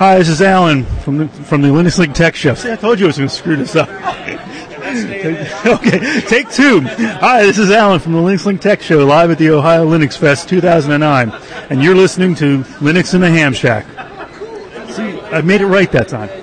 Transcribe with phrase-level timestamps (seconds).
[0.00, 2.54] Hi, this is Alan from the, from the Linux Link Tech Show.
[2.54, 3.86] See, I told you I was going to screw this up.
[5.66, 6.80] okay, take two.
[6.80, 10.16] Hi, this is Alan from the Linux Link Tech Show, live at the Ohio Linux
[10.16, 13.84] Fest 2009, and you're listening to Linux in the Ham Shack.
[14.92, 16.39] See, I made it right that time.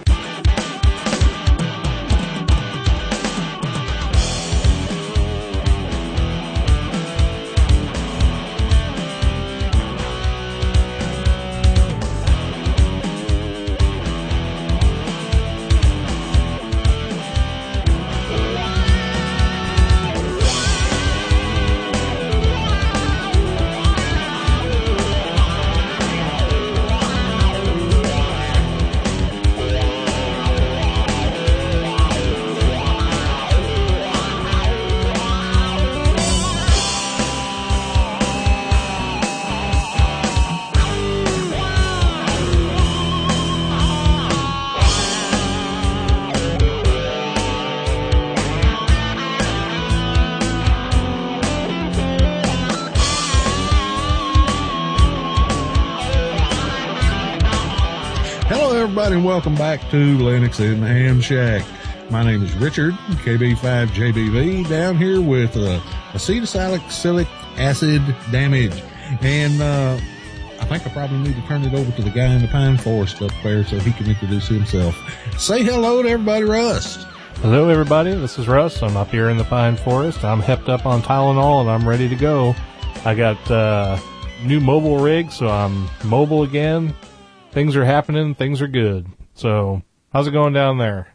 [59.78, 61.64] Back to Linux in Ham Shack.
[62.10, 65.80] My name is Richard, KB5JBV, down here with uh,
[66.14, 67.28] acetylsalicylic
[67.60, 68.82] acid damage.
[69.22, 70.00] And uh,
[70.60, 72.80] I think I probably need to turn it over to the guy in the pine
[72.80, 74.98] forest up there so he can introduce himself.
[75.38, 77.06] Say hello to everybody, Russ.
[77.42, 78.16] Hello, everybody.
[78.16, 78.82] This is Russ.
[78.82, 80.24] I'm up here in the pine forest.
[80.24, 82.56] I'm hepped up on Tylenol and I'm ready to go.
[83.06, 84.00] I got uh,
[84.44, 86.96] new mobile rig, so I'm mobile again.
[87.52, 88.34] Things are happening.
[88.34, 89.06] Things are good.
[89.38, 91.14] So, how's it going down there?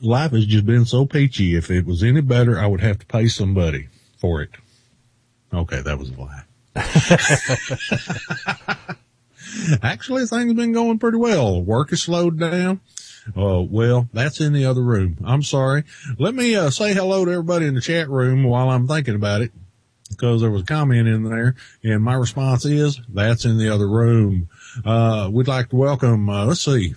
[0.00, 1.56] Life has just been so peachy.
[1.56, 4.50] If it was any better, I would have to pay somebody for it.
[5.52, 6.44] Okay, that was a lie.
[9.82, 11.60] Actually, things have been going pretty well.
[11.60, 12.80] Work is slowed down.
[13.36, 15.18] Uh, well, that's in the other room.
[15.24, 15.82] I'm sorry.
[16.16, 19.42] Let me uh, say hello to everybody in the chat room while I'm thinking about
[19.42, 19.50] it
[20.10, 23.88] because there was a comment in there and my response is that's in the other
[23.88, 24.48] room.
[24.84, 26.94] Uh, we'd like to welcome, uh, let's see,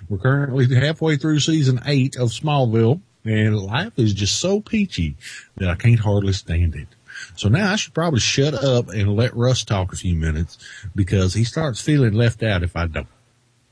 [0.08, 5.16] We're currently halfway through season eight of Smallville and life is just so peachy
[5.56, 6.88] that I can't hardly stand it.
[7.36, 10.58] So now I should probably shut up and let Russ talk a few minutes
[10.94, 13.06] because he starts feeling left out if I don't.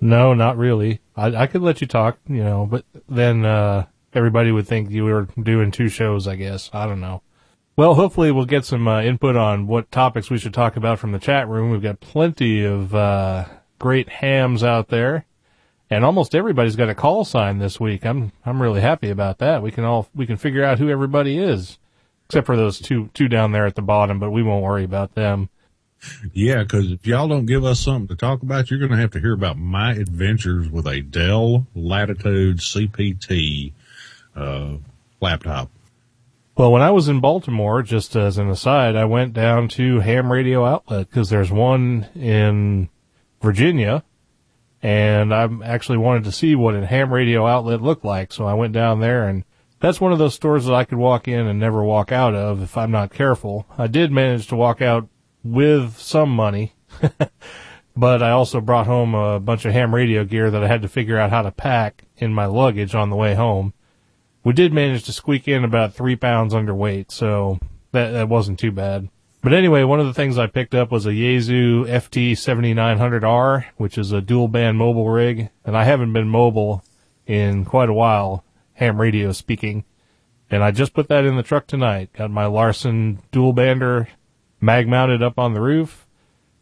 [0.01, 1.01] No, not really.
[1.17, 5.05] I, I could let you talk, you know, but then uh, everybody would think you
[5.05, 6.27] were doing two shows.
[6.27, 7.23] I guess I don't know.
[7.77, 11.13] Well, hopefully we'll get some uh, input on what topics we should talk about from
[11.13, 11.71] the chat room.
[11.71, 13.47] We've got plenty of uh,
[13.79, 15.25] great hams out there,
[15.93, 18.07] and almost everybody's got a call sign this week.
[18.07, 19.63] I'm I'm really happy about that.
[19.63, 21.79] We can all we can figure out who everybody is,
[22.27, 25.15] except for those two two down there at the bottom, but we won't worry about
[25.15, 25.51] them.
[26.33, 29.13] Yeah, because if y'all don't give us something to talk about, you're going to have
[29.13, 33.73] to hear about my adventures with a Dell Latitude CPT
[34.35, 34.79] uh,
[35.21, 35.71] laptop.
[36.57, 40.33] Well, when I was in Baltimore, just as an aside, I went down to Ham
[40.33, 42.89] Radio Outlet because there's one in
[43.41, 44.03] Virginia,
[44.83, 48.33] and I actually wanted to see what a ham radio outlet looked like.
[48.33, 49.45] So I went down there, and
[49.79, 52.61] that's one of those stores that I could walk in and never walk out of
[52.63, 53.67] if I'm not careful.
[53.79, 55.09] I did manage to walk out
[55.45, 56.75] with some money,
[57.97, 60.89] but I also brought home a bunch of ham radio gear that I had to
[60.89, 63.75] figure out how to pack in my luggage on the way home.
[64.45, 67.61] We did manage to squeak in about three pounds underweight, so
[67.93, 69.09] that, that wasn't too bad.
[69.43, 74.13] But anyway, one of the things I picked up was a Yaesu FT7900R, which is
[74.13, 76.85] a dual band mobile rig, and I haven't been mobile
[77.27, 78.45] in quite a while,
[78.75, 79.85] ham radio speaking.
[80.49, 82.13] And I just put that in the truck tonight.
[82.13, 84.07] Got my Larsen dual bander
[84.61, 86.07] mag mounted up on the roof.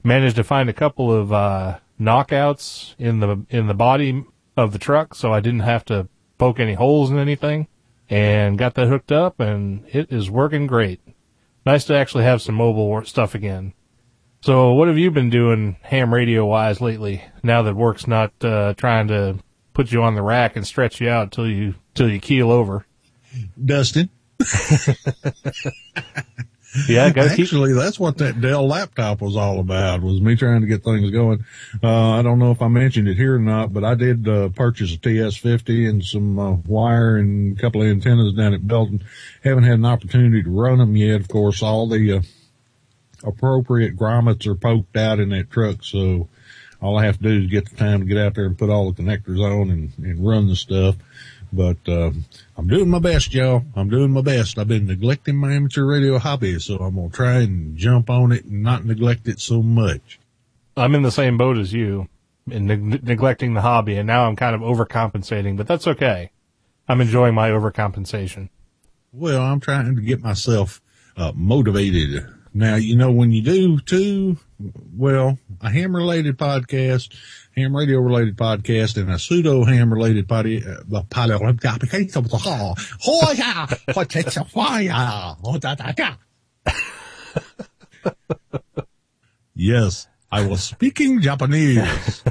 [0.03, 4.25] Managed to find a couple of uh, knockouts in the in the body
[4.57, 7.69] of the truck, so I didn't have to poke any holes in anything.
[8.09, 11.01] and got that hooked up and it is working great.
[11.67, 13.75] Nice to actually have some mobile stuff again.
[14.43, 18.75] So what have you been doing ham radio wise lately now that work's not, uh,
[18.75, 19.39] trying to
[19.75, 22.87] put you on the rack and stretch you out till you, till you keel over?
[23.63, 24.09] Dustin.
[26.89, 30.61] Yeah, go keep, Actually, that's what that Dell laptop was all about, was me trying
[30.61, 31.45] to get things going.
[31.83, 34.51] Uh, I don't know if I mentioned it here or not, but I did, uh,
[34.51, 39.03] purchase a TS50 and some, uh, wire and a couple of antennas down at Belton.
[39.43, 41.21] Haven't had an opportunity to run them yet.
[41.21, 42.23] Of course, all the, uh,
[43.25, 46.29] appropriate grommets are poked out in that truck, so
[46.81, 48.71] all I have to do is get the time to get out there and put
[48.71, 50.97] all the connectors on and, and run the stuff.
[51.53, 52.13] But uh,
[52.61, 53.65] I'm doing my best, y'all.
[53.75, 54.59] I'm doing my best.
[54.59, 58.45] I've been neglecting my amateur radio hobby, so I'm gonna try and jump on it
[58.45, 60.21] and not neglect it so much.
[60.77, 62.11] I'm in the same boat as you
[62.51, 66.33] in neg- neglecting the hobby and now I'm kind of overcompensating, but that's okay.
[66.87, 68.51] I'm enjoying my overcompensation.
[69.11, 70.83] Well, I'm trying to get myself
[71.17, 72.27] uh, motivated.
[72.53, 74.37] Now, you know, when you do too,
[74.95, 77.15] well, a ham related podcast,
[77.57, 80.77] ham radio related podcast, and a pseudo ham related potty, uh,
[89.55, 92.23] Yes, I was speaking Japanese.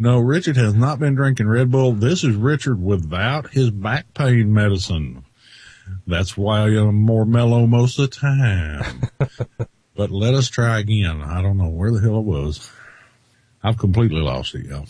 [0.00, 1.92] no, Richard has not been drinking Red Bull.
[1.92, 5.24] This is Richard without his back pain medicine.
[6.06, 9.68] That's why I'm more mellow most of the time.
[9.96, 11.22] But let us try again.
[11.22, 12.70] I don't know where the hell it was.
[13.62, 14.86] I've completely lost it, y'all.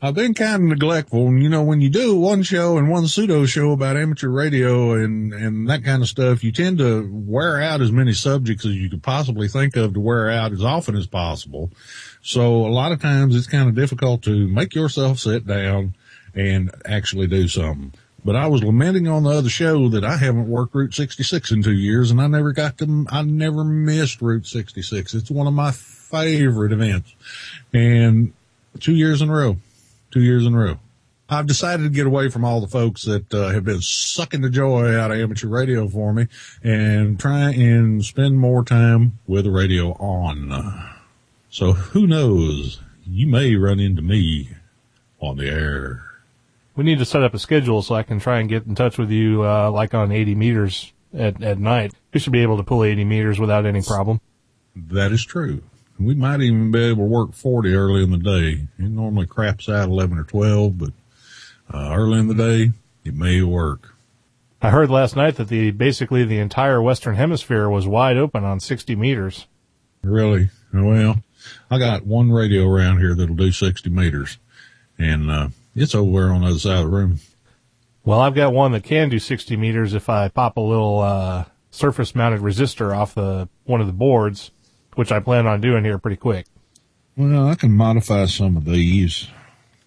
[0.00, 1.28] I've been kind of neglectful.
[1.28, 4.92] And, you know, when you do one show and one pseudo show about amateur radio
[4.92, 8.74] and, and that kind of stuff, you tend to wear out as many subjects as
[8.74, 11.70] you could possibly think of to wear out as often as possible.
[12.20, 15.94] So a lot of times it's kind of difficult to make yourself sit down
[16.34, 17.94] and actually do something.
[18.24, 21.62] But I was lamenting on the other show that I haven't worked Route 66 in
[21.62, 25.12] two years and I never got to, I never missed Route 66.
[25.12, 27.14] It's one of my favorite events
[27.72, 28.32] and
[28.80, 29.58] two years in a row,
[30.10, 30.78] two years in a row.
[31.28, 34.50] I've decided to get away from all the folks that uh, have been sucking the
[34.50, 36.28] joy out of amateur radio for me
[36.62, 40.90] and try and spend more time with the radio on.
[41.50, 42.80] So who knows?
[43.06, 44.50] You may run into me
[45.20, 46.13] on the air.
[46.76, 48.98] We need to set up a schedule so I can try and get in touch
[48.98, 51.92] with you, uh, like on 80 meters at, at night.
[52.12, 54.20] We should be able to pull 80 meters without any problem.
[54.74, 55.62] That is true.
[55.98, 58.66] We might even be able to work 40 early in the day.
[58.78, 60.90] It normally craps out 11 or 12, but
[61.72, 62.72] uh, early in the day,
[63.04, 63.94] it may work.
[64.60, 68.58] I heard last night that the, basically the entire Western hemisphere was wide open on
[68.58, 69.46] 60 meters.
[70.02, 70.50] Really?
[70.72, 71.22] Well,
[71.70, 74.38] I got one radio around here that'll do 60 meters
[74.98, 77.20] and, uh, it's over on the other side of the room.
[78.04, 81.44] Well, I've got one that can do 60 meters if I pop a little, uh,
[81.70, 84.50] surface mounted resistor off the, one of the boards,
[84.94, 86.46] which I plan on doing here pretty quick.
[87.16, 89.28] Well, I can modify some of these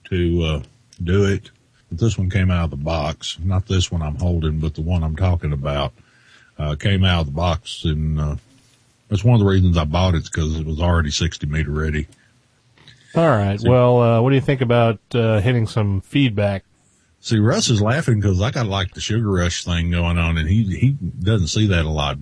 [0.05, 0.63] to, uh,
[1.03, 1.51] do it.
[1.89, 3.37] But this one came out of the box.
[3.41, 5.93] Not this one I'm holding, but the one I'm talking about,
[6.57, 8.35] uh, came out of the box and, uh,
[9.09, 12.07] that's one of the reasons I bought it because it was already 60 meter ready.
[13.17, 13.59] All right.
[13.61, 16.63] Well, uh, what do you think about, uh, hitting some feedback?
[17.19, 20.47] See, Russ is laughing because I got like the sugar rush thing going on and
[20.47, 22.17] he, he doesn't see that a lot.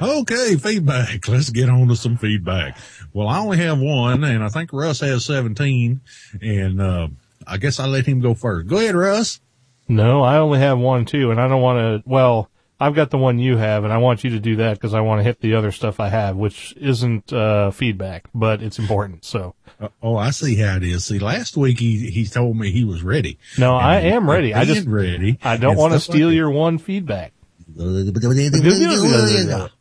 [0.02, 1.26] okay, feedback.
[1.26, 2.78] Let's get on to some feedback.
[3.12, 6.00] Well, I only have one and I think Russ has 17
[6.40, 7.08] and, uh,
[7.48, 8.68] I guess I let him go first.
[8.68, 9.40] Go ahead, Russ.
[9.88, 13.16] No, I only have one too, and I don't want to, well, I've got the
[13.16, 15.40] one you have, and I want you to do that because I want to hit
[15.40, 19.24] the other stuff I have, which isn't uh, feedback, but it's important.
[19.24, 19.54] So.
[19.80, 21.06] Uh, oh, I see how it is.
[21.06, 23.38] See, last week he he told me he was ready.
[23.58, 24.54] No, I am ready.
[24.54, 25.38] I just ready.
[25.42, 27.32] I don't want to steal like your one feedback.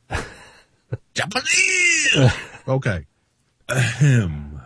[1.14, 2.34] Japanese.
[2.68, 3.06] okay.
[3.70, 4.62] Ahem.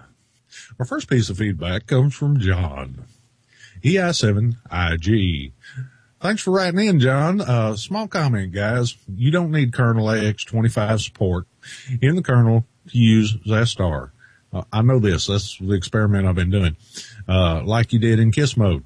[0.80, 3.06] Our first piece of feedback comes from John.
[3.84, 5.52] EI7IG.
[6.22, 7.40] Thanks for writing in, John.
[7.40, 8.98] Uh, small comment, guys.
[9.08, 11.46] You don't need kernel AX25 support
[12.02, 14.12] in the kernel to use Xastir.
[14.52, 15.28] Uh, I know this.
[15.28, 16.76] That's the experiment I've been doing.
[17.26, 18.84] Uh, like you did in KISS mode.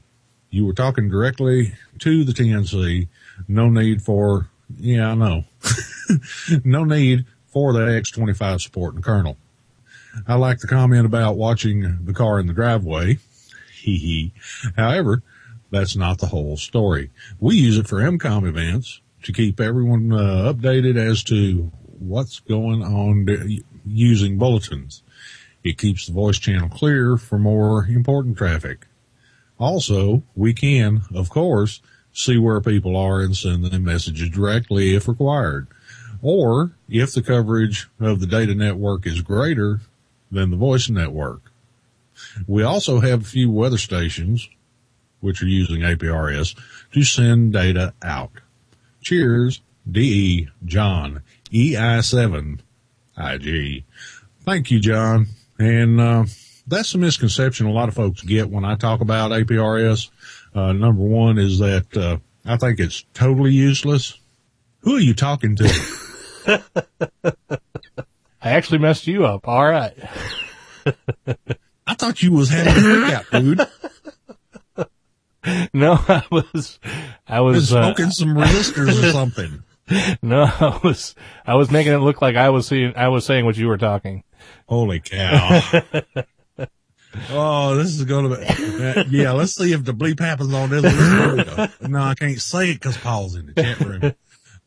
[0.52, 3.08] You were talking directly to the TNC.
[3.48, 5.46] No need for, yeah, I know.
[6.64, 9.38] no need for the X25 support in kernel.
[10.28, 13.18] I like the comment about watching the car in the driveway.
[13.82, 14.34] Hee hee.
[14.78, 15.24] However,
[15.74, 17.10] that's not the whole story.
[17.40, 22.84] We use it for EMCOMM events to keep everyone uh, updated as to what's going
[22.84, 23.28] on
[23.86, 25.02] using bulletins.
[25.64, 28.86] It keeps the voice channel clear for more important traffic.
[29.58, 35.08] Also, we can, of course, see where people are and send them messages directly if
[35.08, 35.68] required.
[36.22, 39.82] Or if the coverage of the data network is greater
[40.32, 41.52] than the voice network.
[42.48, 44.50] We also have a few weather stations,
[45.24, 46.56] which are using APRS
[46.92, 48.32] to send data out.
[49.02, 52.60] Cheers, DE John, EI7
[53.18, 53.84] IG.
[54.42, 55.28] Thank you, John.
[55.58, 56.26] And, uh,
[56.68, 60.10] that's a misconception a lot of folks get when I talk about APRS.
[60.54, 64.18] Uh, number one is that, uh, I think it's totally useless.
[64.80, 65.70] Who are you talking to?
[68.42, 69.48] I actually messed you up.
[69.48, 69.96] All right.
[71.88, 73.62] I thought you was having a freakout, dude.
[75.74, 76.80] No, I was,
[77.28, 79.64] I Was was, uh, smoking some resistors or something.
[80.22, 83.46] no, I was, I was making it look like I was seeing, I was saying
[83.46, 84.24] what you were talking.
[84.68, 85.62] Holy cow.
[87.30, 90.84] oh, this is going to be, yeah, let's see if the bleep happens on this.
[90.84, 91.68] Here we go.
[91.90, 94.14] No, I can't say it because Paul's in the chat room.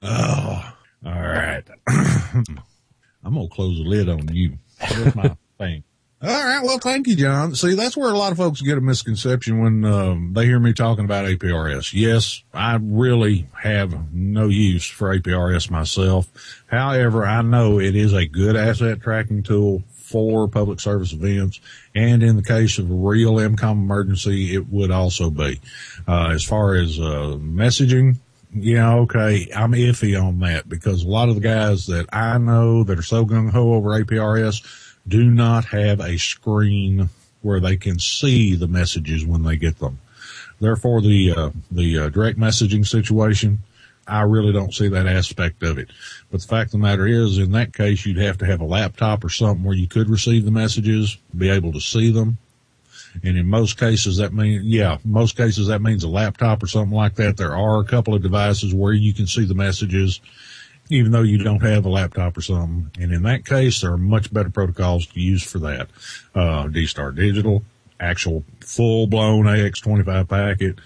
[0.02, 0.72] Oh,
[1.04, 1.64] all right.
[1.88, 4.58] I'm going to close the lid on you.
[4.78, 5.84] That's my thing.
[6.22, 6.62] All right.
[6.62, 7.54] Well, thank you, John.
[7.54, 10.72] See, that's where a lot of folks get a misconception when um, they hear me
[10.72, 11.92] talking about APRS.
[11.92, 16.26] Yes, I really have no use for APRS myself.
[16.68, 21.60] However, I know it is a good asset tracking tool for public service events.
[21.94, 25.60] And in the case of a real EMCOMM emergency, it would also be.
[26.08, 28.16] Uh, as far as, uh, messaging,
[28.54, 29.50] yeah, okay.
[29.54, 33.02] I'm iffy on that because a lot of the guys that I know that are
[33.02, 37.08] so gung ho over APRS do not have a screen
[37.42, 40.00] where they can see the messages when they get them.
[40.60, 43.60] Therefore, the uh, the uh, direct messaging situation,
[44.06, 45.90] I really don't see that aspect of it.
[46.30, 48.64] But the fact of the matter is, in that case, you'd have to have a
[48.64, 52.38] laptop or something where you could receive the messages, be able to see them.
[53.22, 56.96] And in most cases, that means, yeah, most cases that means a laptop or something
[56.96, 57.36] like that.
[57.36, 60.20] There are a couple of devices where you can see the messages,
[60.88, 62.90] even though you don't have a laptop or something.
[63.00, 65.88] And in that case, there are much better protocols to use for that.
[66.34, 67.64] Uh, D-Star Digital,
[67.98, 70.78] actual full blown AX25 packet.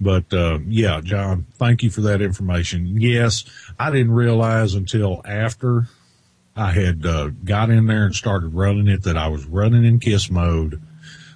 [0.00, 3.00] But, uh, yeah, John, thank you for that information.
[3.00, 3.44] Yes,
[3.78, 5.88] I didn't realize until after
[6.54, 9.98] I had, uh, got in there and started running it that I was running in
[9.98, 10.80] KISS mode.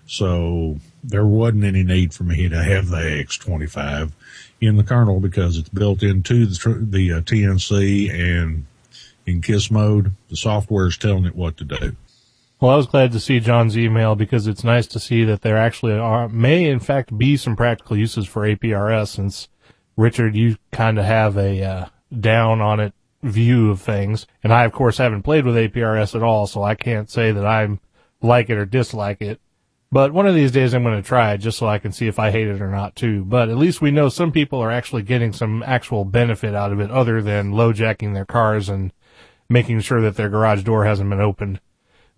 [0.07, 4.13] So there wasn't any need for me to have the X25
[4.63, 8.65] in the kernel because it's built into the, the uh, TNC and
[9.27, 11.97] in KISS mode, the software is telling it what to do.
[12.61, 15.59] Well, I was glad to see John's email because it's nice to see that there
[15.59, 19.49] actually are, may in fact be some practical uses for APRS since
[19.97, 21.87] Richard, you kind of have a, uh,
[22.19, 24.27] down on it view of things.
[24.43, 27.45] And I, of course, haven't played with APRS at all, so I can't say that
[27.45, 27.81] I'm
[28.21, 29.41] like it or dislike it.
[29.93, 32.09] But one of these days I'm going to try it just so I can see
[32.09, 33.27] if I hate it or not too.
[33.27, 36.81] But at least we know some people are actually getting some actual benefit out of
[36.81, 38.91] it other than low jacking their cars and
[39.51, 41.61] making sure that their garage door hasn't been opened.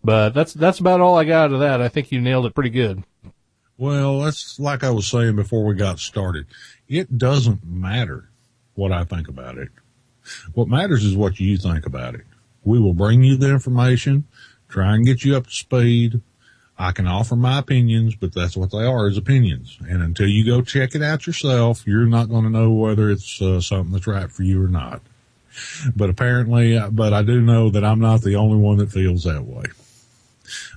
[0.05, 1.83] But that's, that's about all I got out of that.
[1.83, 3.03] I think you nailed it pretty good.
[3.77, 6.47] Well, that's like I was saying before we got started.
[6.89, 8.29] It doesn't matter
[8.75, 9.71] what I think about it.
[10.53, 12.25] What matters is what you think about it.
[12.63, 14.29] We will bring you the information,
[14.69, 16.21] try and get you up to speed.
[16.77, 19.79] I can offer my opinions, but that's what they are is opinions.
[19.89, 23.41] And until you go check it out yourself, you're not going to know whether it's
[23.41, 25.01] uh, something that's right for you or not.
[25.95, 29.23] But apparently, uh, but I do know that I'm not the only one that feels
[29.23, 29.67] that way.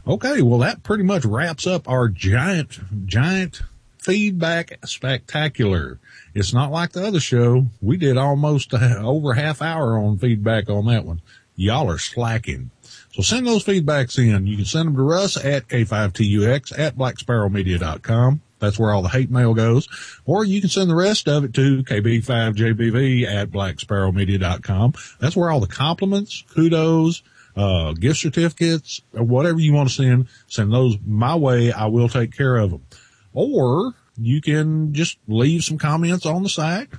[0.05, 0.41] Okay.
[0.43, 3.61] Well, that pretty much wraps up our giant, giant
[3.97, 5.99] feedback spectacular.
[6.35, 7.65] It's not like the other show.
[7.81, 11.21] We did almost over half hour on feedback on that one.
[11.55, 12.69] Y'all are slacking.
[13.17, 14.45] So send those feedbacks in.
[14.45, 18.41] You can send them to us at K5TUX at blacksparrowmedia.com.
[18.59, 19.87] That's where all the hate mail goes.
[20.27, 24.93] Or you can send the rest of it to KB5JBV at blacksparrowmedia.com.
[25.19, 27.23] That's where all the compliments, kudos,
[27.55, 31.71] uh, gift certificates, or whatever you want to send, send those my way.
[31.71, 32.85] I will take care of them.
[33.33, 36.89] Or you can just leave some comments on the site.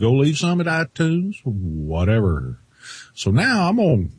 [0.00, 2.58] Go leave some at iTunes, whatever.
[3.12, 4.17] So now I'm going to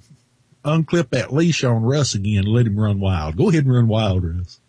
[0.63, 3.37] unclip that leash on Russ again and let him run wild.
[3.37, 4.59] Go ahead and run wild, Russ.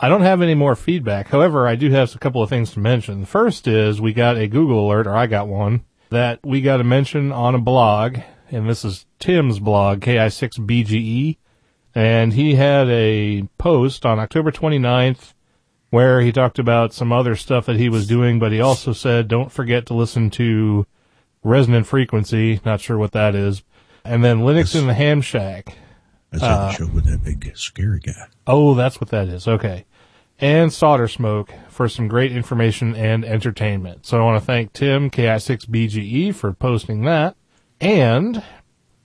[0.00, 1.28] I don't have any more feedback.
[1.28, 3.20] However, I do have a couple of things to mention.
[3.20, 6.80] The first is we got a Google alert, or I got one, that we got
[6.80, 8.18] a mention on a blog,
[8.50, 11.36] and this is Tim's blog, KI6BGE,
[11.94, 15.34] and he had a post on October 29th
[15.90, 19.28] where he talked about some other stuff that he was doing, but he also said,
[19.28, 20.86] don't forget to listen to
[21.44, 23.62] Resonant Frequency, not sure what that is,
[24.04, 25.76] and then Linux in the Ham Shack.
[26.30, 28.26] That's uh, the show with that big scary guy.
[28.46, 29.46] Oh, that's what that is.
[29.46, 29.84] Okay.
[30.38, 34.06] and Solder Smoke for some great information and entertainment.
[34.06, 37.36] So I want to thank Tim, KI6BGE, for posting that.
[37.80, 38.42] And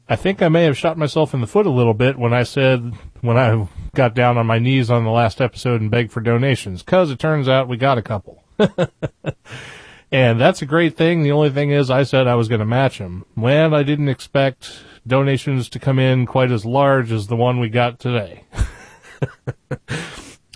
[0.08, 2.44] I think I may have shot myself in the foot a little bit when I
[2.44, 6.22] said, when I got down on my knees on the last episode and begged for
[6.22, 8.44] donations, cause it turns out we got a couple.
[10.12, 11.24] and that's a great thing.
[11.24, 13.25] The only thing is I said I was going to match them.
[13.36, 17.70] When I didn't expect donations to come in quite as large as the one we
[17.70, 18.44] got today.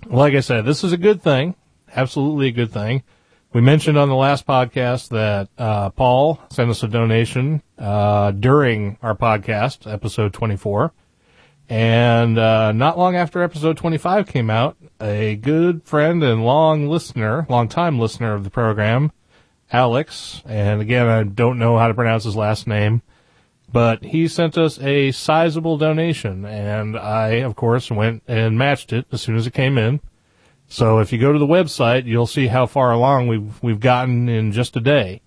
[0.06, 1.56] like I said, this is a good thing.
[1.94, 3.04] Absolutely a good thing.
[3.54, 8.98] We mentioned on the last podcast that uh, Paul sent us a donation uh, during
[9.02, 10.94] our podcast, episode 24.
[11.68, 17.46] And uh, not long after episode 25 came out, a good friend and long listener,
[17.50, 19.12] long time listener of the program,
[19.72, 23.02] Alex, and again, I don't know how to pronounce his last name,
[23.72, 29.06] but he sent us a sizable donation, and I, of course, went and matched it
[29.12, 30.02] as soon as it came in.
[30.68, 34.30] So if you go to the website, you'll see how far along we've we've gotten
[34.30, 35.22] in just a day.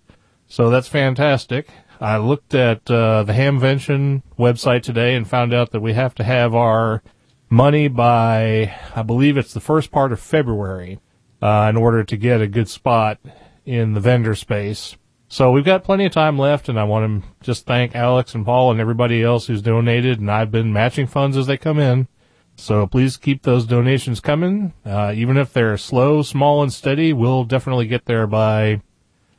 [0.46, 1.68] So that's fantastic.
[2.00, 6.24] I looked at uh, the Hamvention website today and found out that we have to
[6.24, 7.02] have our
[7.48, 10.98] money by, I believe it's the first part of February,
[11.40, 13.20] uh, in order to get a good spot
[13.64, 14.96] in the vendor space.
[15.28, 18.44] So we've got plenty of time left, and I want to just thank Alex and
[18.44, 22.08] Paul and everybody else who's donated, and I've been matching funds as they come in.
[22.56, 24.74] So please keep those donations coming.
[24.86, 28.80] Uh, even if they're slow, small, and steady, we'll definitely get there by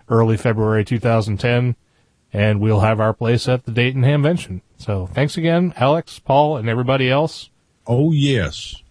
[0.09, 1.75] early February 2010,
[2.33, 4.61] and we'll have our place at the Dayton Hamvention.
[4.77, 7.49] So thanks again, Alex, Paul, and everybody else.
[7.87, 8.83] Oh yes,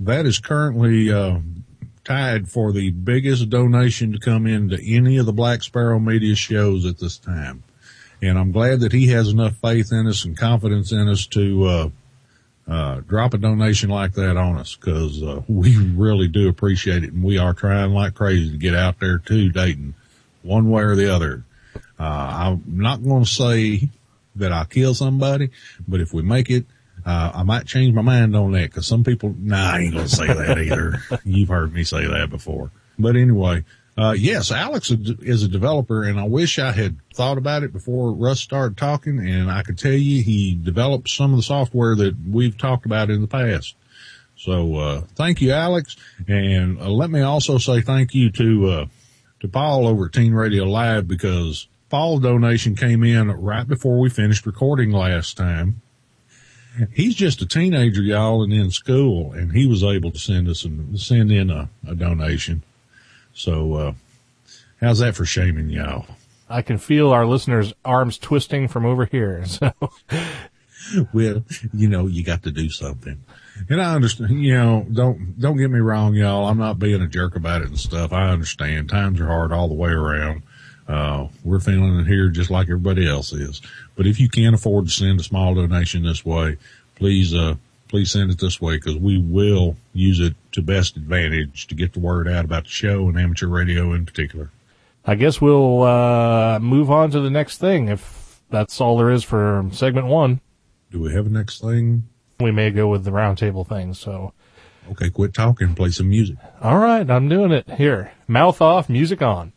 [0.00, 1.38] that is currently uh,
[2.04, 6.86] tied for the biggest donation to come into any of the Black Sparrow media shows
[6.86, 7.62] at this time.
[8.22, 11.64] And I'm glad that he has enough faith in us and confidence in us to,
[11.64, 11.88] uh,
[12.68, 17.12] uh, drop a donation like that on us because, uh, we really do appreciate it.
[17.12, 19.94] And we are trying like crazy to get out there to Dayton
[20.42, 21.44] one way or the other.
[21.98, 23.88] Uh, I'm not going to say
[24.36, 25.50] that I'll kill somebody,
[25.88, 26.66] but if we make it,
[27.04, 30.08] uh, I might change my mind on that because some people, nah, I ain't gonna
[30.08, 31.00] say that either.
[31.24, 32.70] You've heard me say that before.
[32.98, 33.64] But anyway,
[33.96, 38.12] uh, yes, Alex is a developer and I wish I had thought about it before
[38.12, 42.16] Russ started talking and I could tell you he developed some of the software that
[42.26, 43.74] we've talked about in the past.
[44.36, 45.96] So, uh, thank you, Alex.
[46.26, 48.86] And uh, let me also say thank you to, uh,
[49.40, 54.08] to Paul over at Teen Radio Live because Paul's donation came in right before we
[54.08, 55.82] finished recording last time
[56.92, 60.64] he's just a teenager, y'all, and in school, and he was able to send us
[60.64, 62.62] and send in a, a donation.
[63.34, 63.92] So, uh,
[64.80, 66.06] how's that for shaming y'all?
[66.48, 69.44] I can feel our listeners' arms twisting from over here.
[70.82, 73.22] So, well, you know, you got to do something.
[73.68, 76.46] And I understand, you know, don't, don't get me wrong, y'all.
[76.46, 78.14] I'm not being a jerk about it and stuff.
[78.14, 80.42] I understand times are hard all the way around.
[80.88, 83.60] Uh, we're feeling it here just like everybody else is.
[84.00, 86.56] But if you can't afford to send a small donation this way,
[86.94, 91.66] please, uh, please send it this way because we will use it to best advantage
[91.66, 94.48] to get the word out about the show and amateur radio in particular.
[95.04, 99.22] I guess we'll, uh, move on to the next thing if that's all there is
[99.22, 100.40] for segment one.
[100.90, 102.04] Do we have a next thing?
[102.40, 104.32] We may go with the roundtable thing, so.
[104.92, 106.38] Okay, quit talking, play some music.
[106.62, 107.68] All right, I'm doing it.
[107.72, 109.52] Here, mouth off, music on.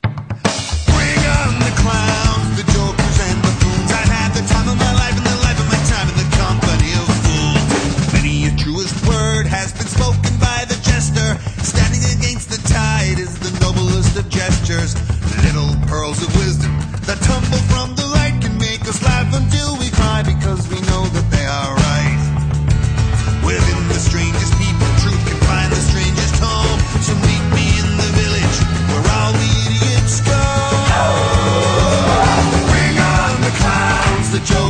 [1.83, 2.12] gestures,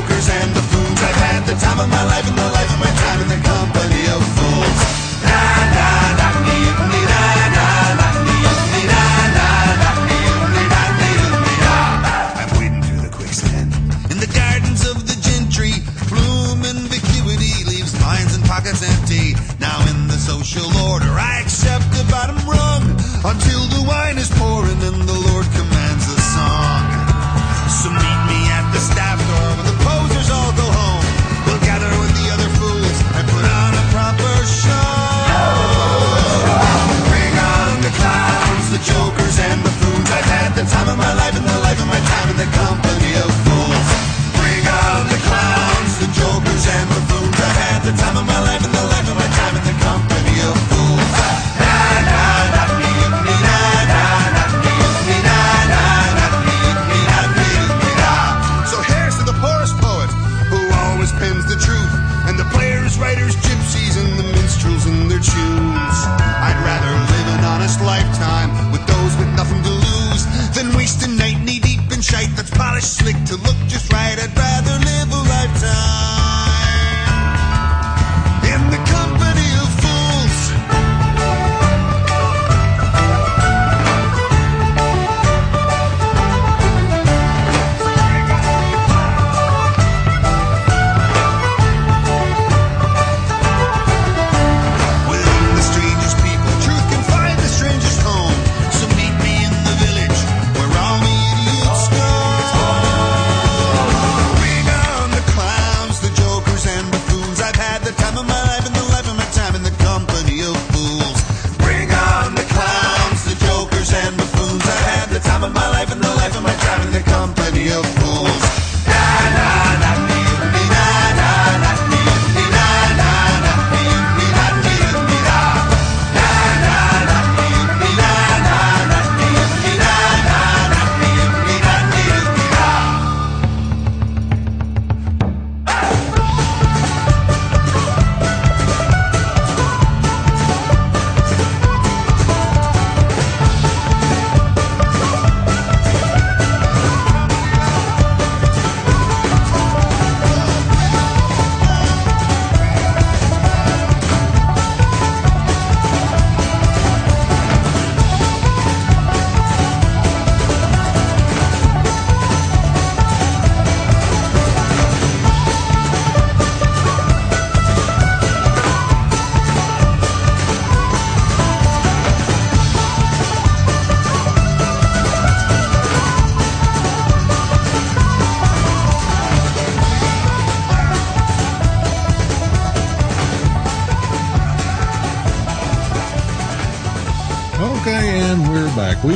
[0.03, 0.99] jokers, and the fools.
[1.01, 2.52] I've had the time of my life and the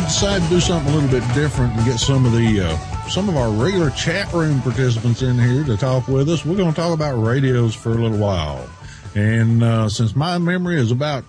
[0.08, 2.78] decided to do something a little bit different and get some of the uh,
[3.10, 6.46] some of our regular chat room participants in here to talk with us.
[6.46, 8.70] We're going to talk about radios for a little while,
[9.16, 11.26] and uh, since my memory is about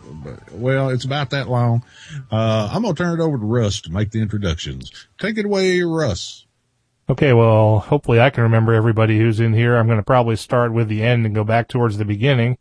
[0.53, 1.83] well, it's about that long,
[2.31, 4.93] uh, I'm going to turn it over to Russ to make the introductions.
[5.19, 6.47] Take it away, Russ.
[7.11, 9.77] Okay, well, hopefully I can remember everybody who's in here.
[9.77, 12.59] I'm going to probably start with the end and go back towards the beginning.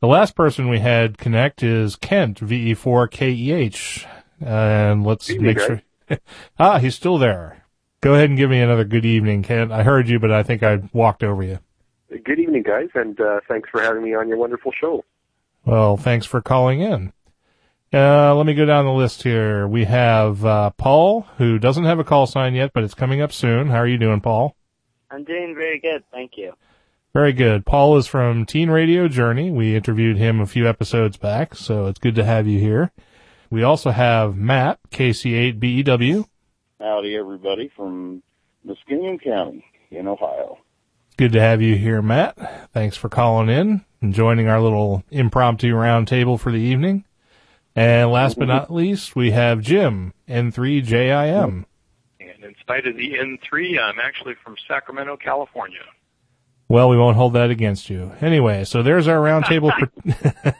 [0.00, 4.06] The last person we had connect is Kent, VE4KEH.
[4.40, 5.82] And let's Evening, make sure.
[6.58, 7.64] ah, he's still there.
[8.00, 9.72] Go ahead and give me another good evening, Kent.
[9.72, 11.58] I heard you, but I think I walked over you.
[12.24, 15.04] Good evening, guys, and uh, thanks for having me on your wonderful show.
[15.64, 17.12] Well, thanks for calling in.
[17.92, 19.66] Uh, let me go down the list here.
[19.66, 23.32] We have, uh, Paul, who doesn't have a call sign yet, but it's coming up
[23.32, 23.68] soon.
[23.68, 24.56] How are you doing, Paul?
[25.10, 26.52] I'm doing very good, thank you.
[27.12, 27.66] Very good.
[27.66, 29.50] Paul is from Teen Radio Journey.
[29.50, 32.92] We interviewed him a few episodes back, so it's good to have you here.
[33.50, 36.24] We also have Matt, KC8BEW.
[36.78, 38.22] Howdy, everybody from
[38.64, 40.58] Muskingum County in Ohio.
[41.16, 42.70] Good to have you here, Matt.
[42.72, 47.04] Thanks for calling in and joining our little impromptu roundtable for the evening.
[47.74, 51.64] And last but not least, we have Jim, N3JIM.
[52.20, 55.80] And in spite of the N3, I'm actually from Sacramento, California.
[56.68, 58.12] Well, we won't hold that against you.
[58.20, 59.70] Anyway, so there's our roundtable,
[60.44, 60.54] par-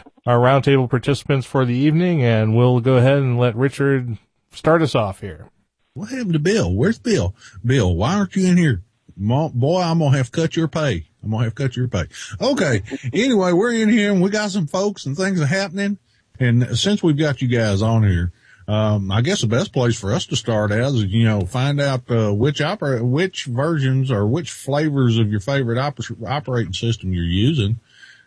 [0.26, 4.18] our roundtable participants for the evening, and we'll go ahead and let Richard
[4.52, 5.50] start us off here.
[5.94, 6.72] What happened to Bill?
[6.72, 7.34] Where's Bill?
[7.64, 8.82] Bill, why aren't you in here?
[9.16, 11.06] Boy, I'm gonna have to cut your pay.
[11.22, 12.04] I'm gonna have to cut your pay.
[12.40, 12.82] Okay.
[13.12, 15.98] anyway, we're in here and we got some folks and things are happening.
[16.40, 18.32] And since we've got you guys on here,
[18.66, 21.80] um, I guess the best place for us to start as is, you know, find
[21.80, 27.12] out, uh, which opera, which versions or which flavors of your favorite oper- operating system
[27.12, 27.80] you're using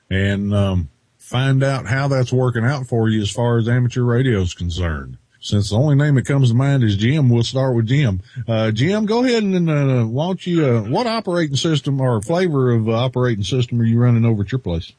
[0.10, 0.90] and, um,
[1.26, 5.18] find out how that's working out for you as far as amateur radio is concerned.
[5.40, 8.22] Since the only name that comes to mind is Jim, we'll start with Jim.
[8.48, 12.72] Uh, Jim, go ahead and, uh, why don't you, uh, what operating system or flavor
[12.72, 14.92] of uh, operating system are you running over at your place?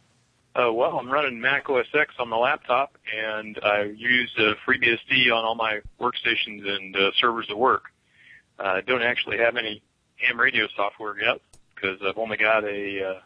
[0.54, 5.26] Uh, well, I'm running Mac OS X on my laptop, and I use uh, FreeBSD
[5.26, 7.84] on all my workstations and uh, servers at work.
[8.58, 9.82] Uh, I don't actually have any
[10.16, 11.40] ham radio software yet
[11.74, 13.20] because I've only got a uh,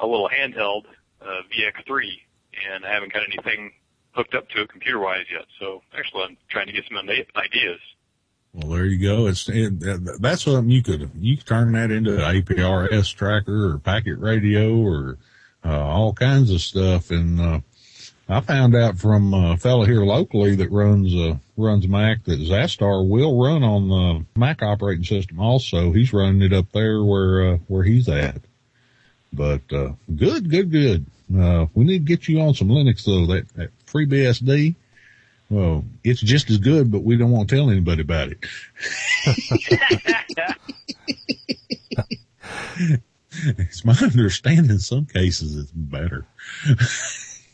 [0.00, 0.84] a little handheld
[1.22, 2.20] uh, VX3,
[2.72, 3.72] and I haven't got anything
[4.12, 5.46] hooked up to it computer-wise yet.
[5.60, 7.80] So actually, I'm trying to get some ideas.
[8.56, 9.26] Well, there you go.
[9.26, 9.80] It's it,
[10.20, 14.78] that's something you could you could turn that into an APRS tracker or packet radio
[14.78, 15.18] or
[15.62, 17.10] uh, all kinds of stuff.
[17.10, 17.60] And uh,
[18.30, 23.06] I found out from a fellow here locally that runs uh, runs Mac that Xastir
[23.06, 25.38] will run on the Mac operating system.
[25.38, 28.40] Also, he's running it up there where uh, where he's at.
[29.34, 31.06] But uh, good, good, good.
[31.34, 33.26] Uh, we need to get you on some Linux though.
[33.26, 34.76] That, that FreeBSD.
[35.48, 38.38] Well, it's just as good, but we don't want to tell anybody about it.
[43.58, 46.26] it's my understanding in some cases it's better.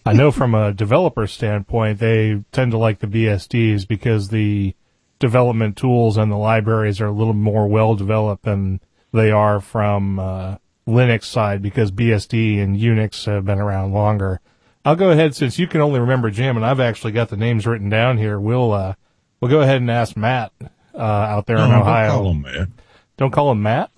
[0.04, 4.74] I know from a developer standpoint, they tend to like the BSDs because the
[5.18, 8.80] development tools and the libraries are a little more well developed than
[9.12, 10.56] they are from uh,
[10.86, 14.40] Linux side because BSD and Unix have been around longer.
[14.84, 17.66] I'll go ahead since you can only remember Jim and I've actually got the names
[17.66, 18.40] written down here.
[18.40, 18.94] We'll uh,
[19.40, 20.50] we'll go ahead and ask Matt
[20.94, 22.10] uh, out there No, in don't Ohio.
[22.10, 22.68] call him that.
[23.16, 23.90] Don't call him Matt.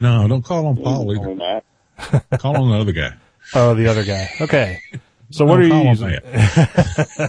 [0.00, 1.34] No, don't call him Paul Only either.
[1.34, 1.64] Matt.
[2.38, 3.14] Call him the other guy.
[3.54, 4.28] Oh, the other guy.
[4.40, 4.80] Okay.
[5.30, 6.20] So what Don't are you call him
[7.18, 7.28] using?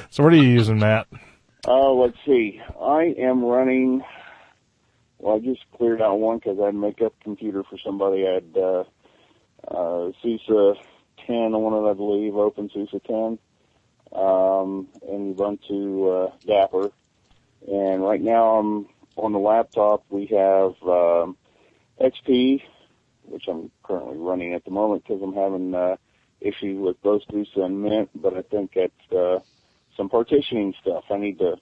[0.10, 1.06] so what are you using, Matt?
[1.66, 2.60] Uh, let's see.
[2.80, 4.02] I am running.
[5.24, 8.28] Well, I just cleared out one because I had a makeup computer for somebody.
[8.28, 8.84] I had uh,
[9.66, 10.76] uh, SUSE
[11.26, 13.38] 10 on it, I believe, Open SUSE 10,
[14.12, 16.90] um, and Ubuntu uh, Dapper.
[17.66, 20.04] And right now I'm on the laptop.
[20.10, 21.38] We have um,
[21.98, 22.60] XP,
[23.22, 25.96] which I'm currently running at the moment because I'm having uh,
[26.42, 28.10] issues with both SUSE and Mint.
[28.14, 29.38] But I think that's uh,
[29.96, 31.04] some partitioning stuff.
[31.10, 31.56] I need to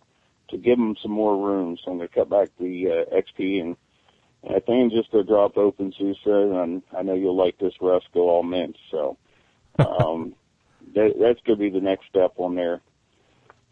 [0.53, 3.61] to give them some more room, so I'm going to cut back the uh, XP
[3.61, 3.77] and.
[4.45, 8.29] I think just to drop open SUSE, and I know you'll like this, Russ, go
[8.29, 8.77] all mint.
[8.91, 9.17] So
[9.79, 10.35] um,
[10.95, 12.81] that, that's going to be the next step on there.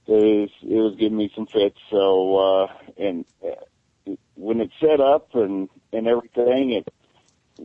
[0.06, 1.78] It was, it was giving me some fits.
[1.90, 2.66] So uh,
[2.96, 6.88] and uh, when it's set up and and everything, it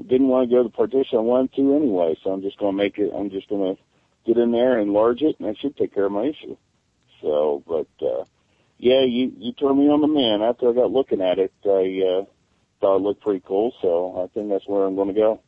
[0.08, 2.16] didn't want to go to the partition I wanted to anyway.
[2.24, 3.12] So I'm just going to make it.
[3.16, 3.82] I'm just going to
[4.26, 6.58] get in there, and enlarge it, and that should take care of my issue.
[7.22, 8.26] So, but uh,
[8.78, 10.42] yeah, you you turned me on the man.
[10.42, 12.26] After I got looking at it, I uh,
[12.82, 13.74] thought it looked pretty cool.
[13.82, 15.40] So I think that's where I'm going to go.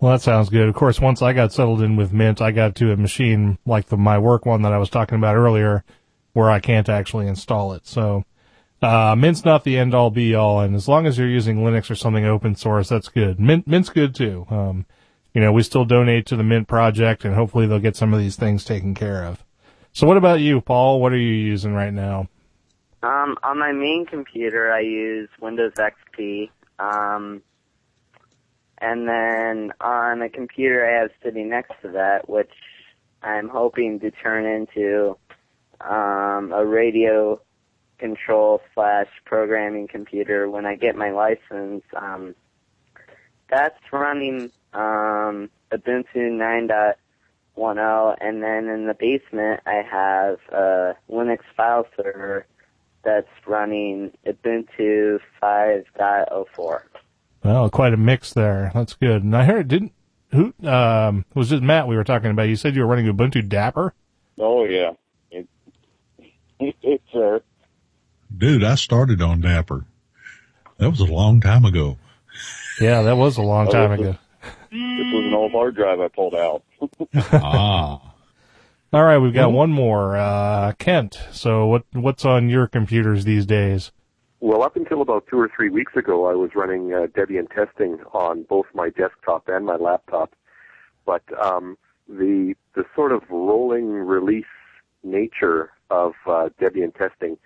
[0.00, 0.68] Well, that sounds good.
[0.68, 3.86] Of course, once I got settled in with Mint, I got to a machine like
[3.86, 5.84] the my work one that I was talking about earlier,
[6.32, 7.86] where I can't actually install it.
[7.86, 8.24] So,
[8.80, 11.88] uh, Mint's not the end all be all, and as long as you're using Linux
[11.88, 13.38] or something open source, that's good.
[13.38, 14.44] Mint, Mint's good too.
[14.50, 14.86] Um,
[15.34, 18.18] you know, we still donate to the Mint project, and hopefully they'll get some of
[18.18, 19.44] these things taken care of.
[19.92, 21.00] So, what about you, Paul?
[21.00, 22.28] What are you using right now?
[23.02, 26.50] Um, on my main computer, I use Windows XP.
[26.78, 27.42] Um,
[28.82, 32.50] and then on a computer I have sitting next to that, which
[33.22, 35.16] I'm hoping to turn into
[35.80, 37.40] um, a radio
[37.98, 41.84] control slash programming computer when I get my license.
[41.96, 42.34] Um,
[43.48, 46.32] that's running um, Ubuntu
[47.56, 52.46] 9.10, and then in the basement I have a Linux file server
[53.04, 56.80] that's running Ubuntu 5.04.
[57.44, 58.70] Well, quite a mix there.
[58.74, 59.24] That's good.
[59.24, 59.92] And I heard didn't
[60.30, 62.48] who um was it Matt we were talking about?
[62.48, 63.94] You said you were running Ubuntu Dapper.
[64.38, 64.92] Oh yeah,
[65.30, 65.46] it,
[66.60, 67.40] it's there.
[68.36, 69.84] Dude, I started on Dapper.
[70.78, 71.98] That was a long time ago.
[72.80, 74.16] Yeah, that was a long time ago.
[74.72, 76.62] This was an old hard drive I pulled out.
[77.32, 78.14] ah.
[78.92, 80.16] All right, we've got one more.
[80.16, 81.18] Uh Kent.
[81.30, 83.92] So what what's on your computers these days?
[84.40, 88.00] Well, up until about two or three weeks ago, I was running uh, Debian testing
[88.12, 90.34] on both my desktop and my laptop.
[91.06, 94.44] But um, the the sort of rolling release
[95.04, 97.36] nature of uh, Debian testing,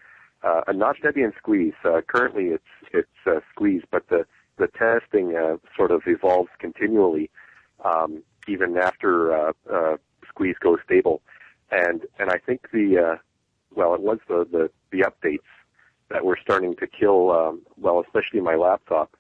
[0.43, 1.75] uh, not Debian Squeeze.
[1.85, 4.27] Uh, currently, it's it's uh, Squeeze, but the
[4.59, 7.31] the testing uh, sort of evolves continually,
[7.85, 9.97] um, even after uh, uh,
[10.29, 11.23] Squeeze goes stable.
[11.71, 13.17] And and I think the uh,
[13.75, 15.39] well, it was the the, the updates
[16.11, 19.17] that were starting to kill, um, well, especially my laptop.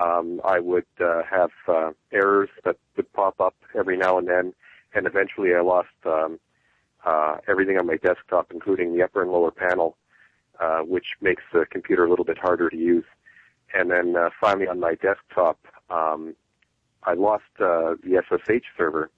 [0.00, 4.54] Um, I would uh, have uh, errors that would pop up every now and then,
[4.94, 6.38] and eventually I lost um,
[7.04, 9.96] uh, everything on my desktop, including the upper and lower panel,
[10.60, 13.04] uh, which makes the computer a little bit harder to use.
[13.74, 15.58] And then uh, finally on my desktop,
[15.90, 16.34] um,
[17.04, 19.10] I lost uh, the SSH server.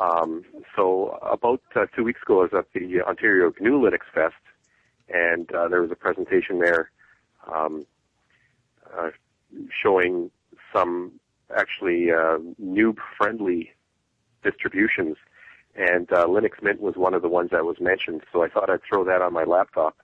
[0.00, 0.44] Um,
[0.74, 4.34] so about uh, two weeks ago, I was at the Ontario GNU Linux Fest,
[5.08, 6.90] and uh, there was a presentation there
[7.52, 7.86] um,
[8.96, 9.10] uh,
[9.70, 10.30] showing
[10.72, 11.12] some
[11.54, 13.72] actually uh, noob-friendly
[14.42, 15.16] distributions,
[15.74, 18.22] and uh, Linux Mint was one of the ones that was mentioned.
[18.32, 19.96] So I thought I'd throw that on my laptop.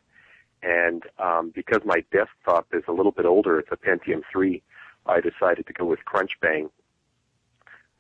[0.62, 4.62] And um, because my desktop is a little bit older, it's a Pentium 3,
[5.06, 6.70] I decided to go with Crunchbang.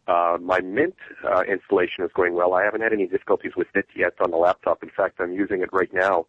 [0.06, 2.54] Uh, my Mint uh, installation is going well.
[2.54, 4.82] I haven't had any difficulties with it yet on the laptop.
[4.82, 6.26] In fact, I'm using it right now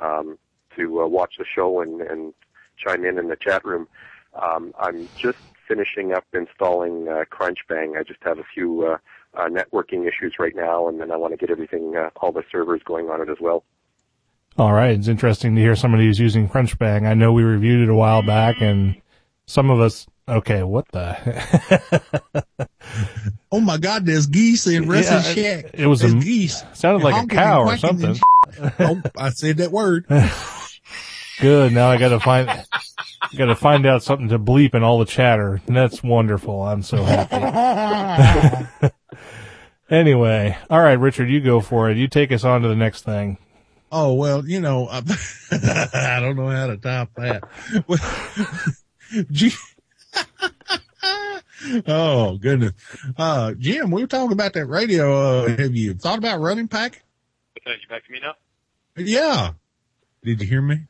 [0.00, 0.38] um,
[0.76, 2.34] to uh, watch the show and, and
[2.76, 3.88] chime in in the chat room.
[4.34, 7.98] Um, I'm just finishing up installing uh, Crunchbang.
[7.98, 8.98] I just have a few uh,
[9.34, 12.44] uh, networking issues right now, and then I want to get everything, uh, all the
[12.50, 13.64] servers going on it as well.
[14.56, 17.06] All right, it's interesting to hear somebody who's using Crunchbang.
[17.08, 19.00] I know we reviewed it a while back, and
[19.46, 20.06] some of us.
[20.28, 22.34] Okay, what the?
[23.52, 25.70] Oh my God, there's geese in Russ's Yeah, shack.
[25.74, 26.64] it was a- geese.
[26.72, 28.16] sounded like a cow or something.
[28.80, 30.06] oh, I said that word.
[31.40, 31.72] Good.
[31.72, 32.48] Now I got to find.
[33.36, 35.60] Got to find out something to bleep in all the chatter.
[35.68, 36.62] And that's wonderful.
[36.62, 38.90] I'm so happy.
[39.90, 41.96] anyway, all right, Richard, you go for it.
[41.96, 43.38] You take us on to the next thing.
[43.96, 45.02] Oh well, you know, I,
[45.94, 47.44] I don't know how to top that.
[51.86, 52.72] Oh goodness,
[53.16, 55.44] uh, Jim, we were talking about that radio.
[55.44, 57.02] Uh, have you thought about running pack?
[57.66, 58.34] Uh, you back to me now?
[58.96, 59.52] Yeah.
[60.22, 60.80] Did you hear me?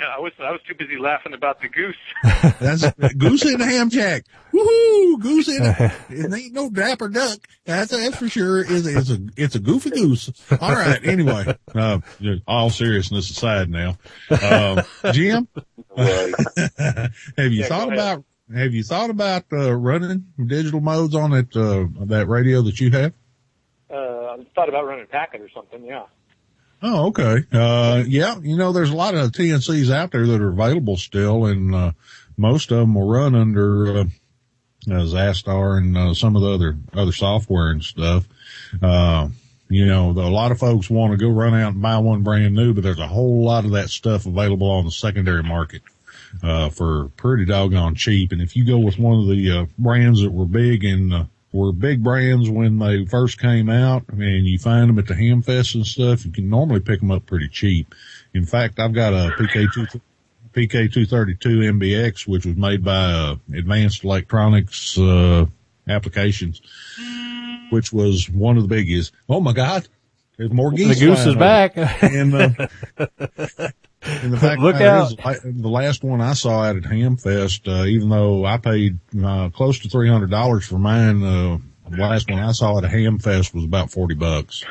[0.00, 1.94] Yeah, I was I was too busy laughing about the goose.
[2.58, 4.24] That's goose in the ham shack.
[4.50, 5.20] Woohoo!
[5.20, 5.92] Goose in it.
[6.08, 7.46] It ain't no dapper duck.
[7.66, 8.60] That's that's for sure.
[8.60, 10.30] It's, it's a it's a goofy goose.
[10.58, 11.04] All right.
[11.06, 11.98] Anyway, uh,
[12.46, 13.98] all seriousness aside now,
[14.42, 14.80] um,
[15.12, 15.46] Jim,
[15.98, 17.12] have
[17.52, 21.84] you Yeah, thought about have you thought about uh, running digital modes on it uh,
[22.06, 23.12] that radio that you have?
[23.90, 25.84] Uh, I thought about running a packet or something.
[25.84, 26.04] Yeah.
[26.82, 27.44] Oh, okay.
[27.52, 31.44] Uh, yeah, you know, there's a lot of TNCs out there that are available still,
[31.44, 31.92] and uh,
[32.36, 34.04] most of them will run under uh,
[34.88, 38.26] uh, Xastir and uh, some of the other other software and stuff.
[38.82, 39.28] Uh,
[39.68, 42.22] you know, the, a lot of folks want to go run out and buy one
[42.22, 45.82] brand new, but there's a whole lot of that stuff available on the secondary market
[46.42, 48.32] uh, for pretty doggone cheap.
[48.32, 51.24] And if you go with one of the uh, brands that were big and uh,
[51.52, 55.42] were big brands when they first came out and you find them at the ham
[55.42, 57.94] fest and stuff, you can normally pick them up pretty cheap.
[58.34, 60.00] In fact, I've got a PK2,
[60.52, 65.46] PK232 MBX, which was made by uh, Advanced Electronics, uh,
[65.88, 66.62] applications,
[67.70, 69.10] which was one of the biggies.
[69.28, 69.88] Oh my God.
[70.36, 70.98] There's more geese.
[70.98, 71.76] The goose is back.
[71.76, 73.68] And, uh,
[74.02, 75.12] and the fact Look of out.
[75.12, 78.98] is, I- the last one I saw out at Hamfest, uh, even though I paid
[79.22, 81.58] uh, close to three hundred dollars for mine, uh,
[81.90, 84.64] the last one I saw at a Hamfest was about forty bucks.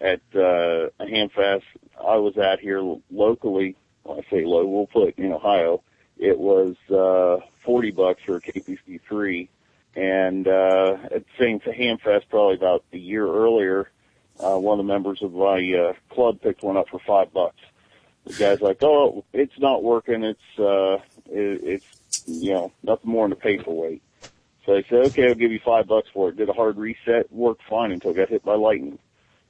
[0.00, 1.62] at uh, a Hamfest
[1.98, 2.80] I was at here
[3.10, 3.76] locally.
[4.02, 5.82] When I say low, we'll put in Ohio.
[6.18, 9.48] It was uh, forty bucks for a KPC three,
[9.94, 13.90] and uh, at the same Hamfest, probably about a year earlier,
[14.38, 17.58] uh, one of the members of my uh, club picked one up for five bucks.
[18.26, 20.24] The guy's like, "Oh, it's not working.
[20.24, 20.94] It's uh,
[21.30, 24.02] it, it's you know nothing more than a paperweight."
[24.64, 27.32] So I said, "Okay, I'll give you five bucks for it." Did a hard reset,
[27.32, 28.98] worked fine until it got hit by lightning.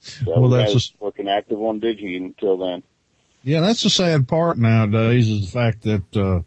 [0.01, 2.83] So Well, that's a- working active on Digi until then.
[3.43, 6.41] Yeah, that's the sad part nowadays is the fact that uh,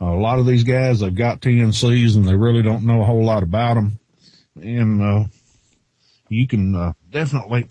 [0.00, 3.24] a lot of these guys they've got TNCs and they really don't know a whole
[3.24, 3.98] lot about them,
[4.60, 5.24] and uh,
[6.28, 7.66] you can uh, definitely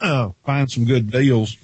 [0.00, 1.56] uh, find some good deals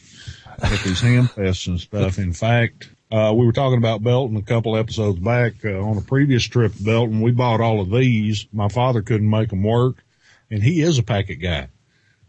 [0.62, 2.18] at these hamfests and stuff.
[2.18, 6.02] In fact, uh, we were talking about Belton a couple episodes back uh, on a
[6.02, 7.20] previous trip to Belton.
[7.20, 8.46] We bought all of these.
[8.52, 10.04] My father couldn't make them work,
[10.50, 11.68] and he is a packet guy.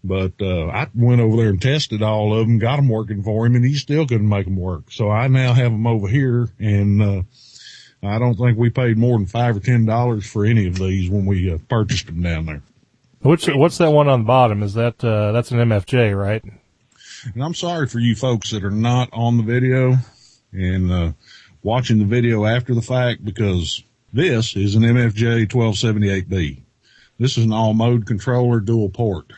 [0.03, 3.45] But uh, I went over there and tested all of them, got them working for
[3.45, 4.91] him, and he still couldn't make them work.
[4.91, 7.21] So I now have them over here, and uh,
[8.03, 11.09] I don't think we paid more than five or ten dollars for any of these
[11.09, 12.61] when we uh, purchased them down there.
[13.21, 14.61] Which what's that one on the bottom?
[14.61, 16.43] Is that uh, that's an MFJ, right?
[17.23, 19.97] And I'm sorry for you folks that are not on the video
[20.51, 21.11] and uh,
[21.63, 26.61] watching the video after the fact because this is an MFJ 1278B.
[27.19, 29.31] This is an all mode controller dual port.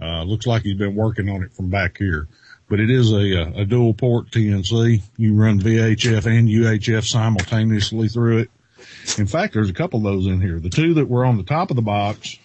[0.00, 2.28] Uh, looks like he's been working on it from back here,
[2.68, 5.02] but it is a, uh, a dual port TNC.
[5.16, 8.50] You run VHF and UHF simultaneously through it.
[9.18, 10.60] In fact, there's a couple of those in here.
[10.60, 12.38] The two that were on the top of the box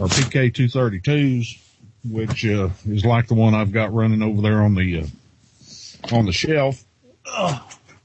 [0.00, 1.58] are PK232s,
[2.04, 6.26] which, uh, is like the one I've got running over there on the, uh, on
[6.26, 6.84] the shelf.
[7.26, 7.58] Uh,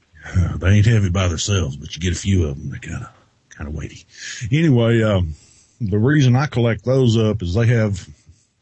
[0.57, 2.69] they ain't heavy by themselves, but you get a few of them.
[2.69, 3.09] They're kind of,
[3.49, 4.05] kind of weighty.
[4.51, 5.35] Anyway, um,
[5.81, 8.07] the reason I collect those up is they have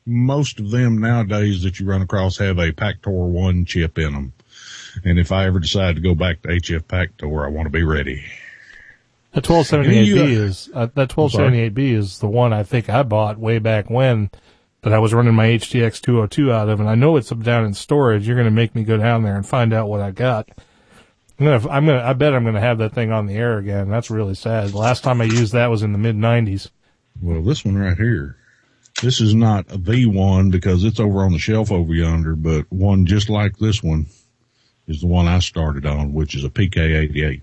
[0.06, 4.34] most of them nowadays that you run across have a Pactor one chip in them.
[5.06, 7.84] And if I ever decide to go back to HF Pactor, I want to be
[7.84, 8.24] ready.
[9.34, 13.60] The 1278B uh, is uh, that 1278B is the one I think I bought way
[13.60, 14.30] back when
[14.84, 17.66] that I was running my HTX 202 out of, and I know it's up down
[17.66, 18.26] in storage.
[18.26, 20.50] You're going to make me go down there and find out what I got.
[21.40, 23.90] I'm gonna, I'm gonna, I bet I'm gonna have that thing on the air again.
[23.90, 24.70] That's really sad.
[24.70, 26.70] The last time I used that was in the mid 90s.
[27.20, 28.38] Well, this one right here,
[29.02, 33.08] this is not a V1 because it's over on the shelf over yonder, but one
[33.08, 34.06] just like this one
[34.88, 37.42] is the one I started on, which is a PK88.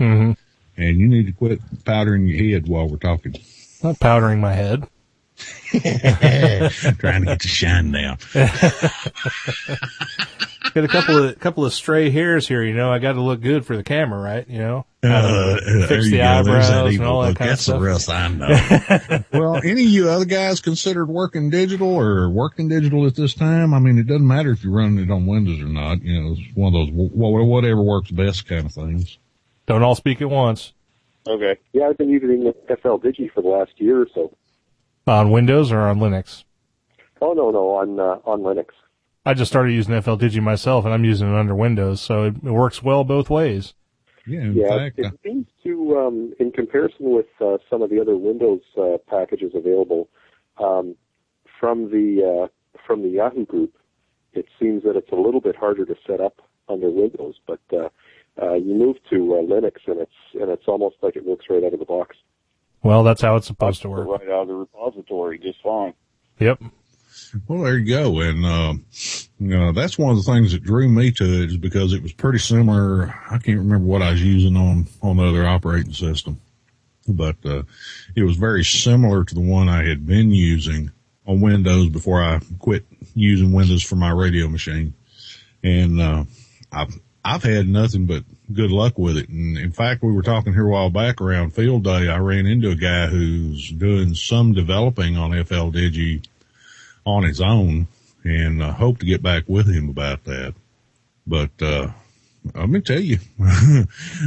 [0.00, 0.32] Mm-hmm.
[0.76, 3.36] And you need to quit powdering your head while we're talking.
[3.84, 4.88] Not powdering my head.
[6.98, 8.16] Trying to get to shine now.
[10.74, 12.62] Got a couple of couple of stray hairs here.
[12.62, 14.48] You know, I got to look good for the camera, right?
[14.48, 15.56] You know, Uh,
[15.88, 16.22] Fix you the go.
[16.24, 17.38] Eyebrows and evil all that look.
[17.38, 17.82] kind of That's the stuff.
[17.82, 19.24] rest I know.
[19.32, 23.74] well, any of you other guys considered working digital or working digital at this time?
[23.74, 26.02] I mean, it doesn't matter if you're running it on Windows or not.
[26.02, 29.18] You know, it's one of those wh- wh- whatever works best kind of things.
[29.66, 30.72] don't all speak at once
[31.28, 31.56] Okay.
[31.72, 34.32] Yeah, I've been using FL Digi for the last year or so.
[35.10, 36.44] On Windows or on Linux.
[37.20, 38.68] Oh no, no, on uh, on Linux.
[39.26, 42.36] I just started using FL Digi myself, and I'm using it under Windows, so it,
[42.36, 43.74] it works well both ways.
[44.26, 48.00] Yeah, Yeah, fact, it uh, seems to, um, in comparison with uh, some of the
[48.00, 50.08] other Windows uh, packages available
[50.58, 50.94] um,
[51.58, 53.76] from the uh, from the Yahoo group,
[54.32, 57.34] it seems that it's a little bit harder to set up under Windows.
[57.46, 57.88] But uh,
[58.40, 61.62] uh, you move to uh, Linux, and it's and it's almost like it works right
[61.64, 62.16] out of the box.
[62.82, 64.08] Well, that's how it's supposed to work.
[64.08, 65.92] Right out of the repository, just fine.
[66.38, 66.62] Yep.
[67.46, 68.20] well, there you go.
[68.20, 68.86] And, um,
[69.38, 72.02] you know, that's one of the things that drew me to it is because it
[72.02, 73.14] was pretty similar.
[73.30, 76.40] I can't remember what I was using on, on the other operating system,
[77.06, 77.62] but, uh,
[78.16, 80.90] it was very similar to the one I had been using
[81.26, 84.94] on Windows before I quit using Windows for my radio machine.
[85.62, 86.24] And, uh,
[86.72, 89.28] I've, I've had nothing but good luck with it.
[89.28, 92.08] And in fact, we were talking here a while back around field day.
[92.08, 96.24] I ran into a guy who's doing some developing on FL Digi
[97.04, 97.88] on his own
[98.24, 100.54] and I hope to get back with him about that.
[101.26, 101.88] But, uh,
[102.54, 103.18] let me tell you,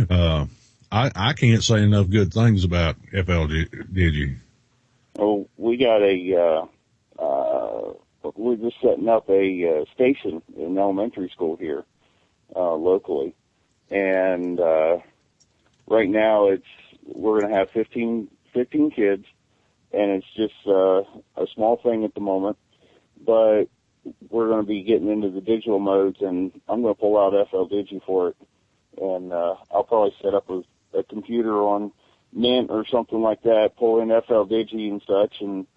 [0.09, 0.45] uh,
[0.91, 4.35] I, I can't say enough good things about FL Digi.
[5.17, 6.35] Oh, we got a,
[7.19, 7.93] uh, uh,
[8.35, 11.83] we're just setting up a uh, station in elementary school here,
[12.55, 13.35] uh, locally.
[13.89, 14.97] And, uh,
[15.87, 16.65] right now it's,
[17.05, 19.25] we're going to have 15, 15 kids
[19.91, 21.03] and it's just, uh,
[21.35, 22.57] a small thing at the moment.
[23.25, 23.65] but
[24.29, 27.49] we're going to be getting into the digital modes, and I'm going to pull out
[27.49, 28.37] FL Digi for it,
[29.01, 30.63] and uh, I'll probably set up a,
[30.97, 31.91] a computer on
[32.33, 35.67] Mint or something like that, pull in FL Digi and such, and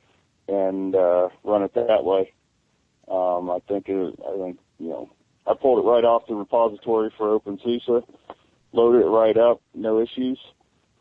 [0.48, 2.32] and uh, run it that way.
[3.08, 5.10] Um, I think it, I think you know
[5.46, 8.04] I pulled it right off the repository for OpenSUSE,
[8.72, 10.38] loaded it right up, no issues.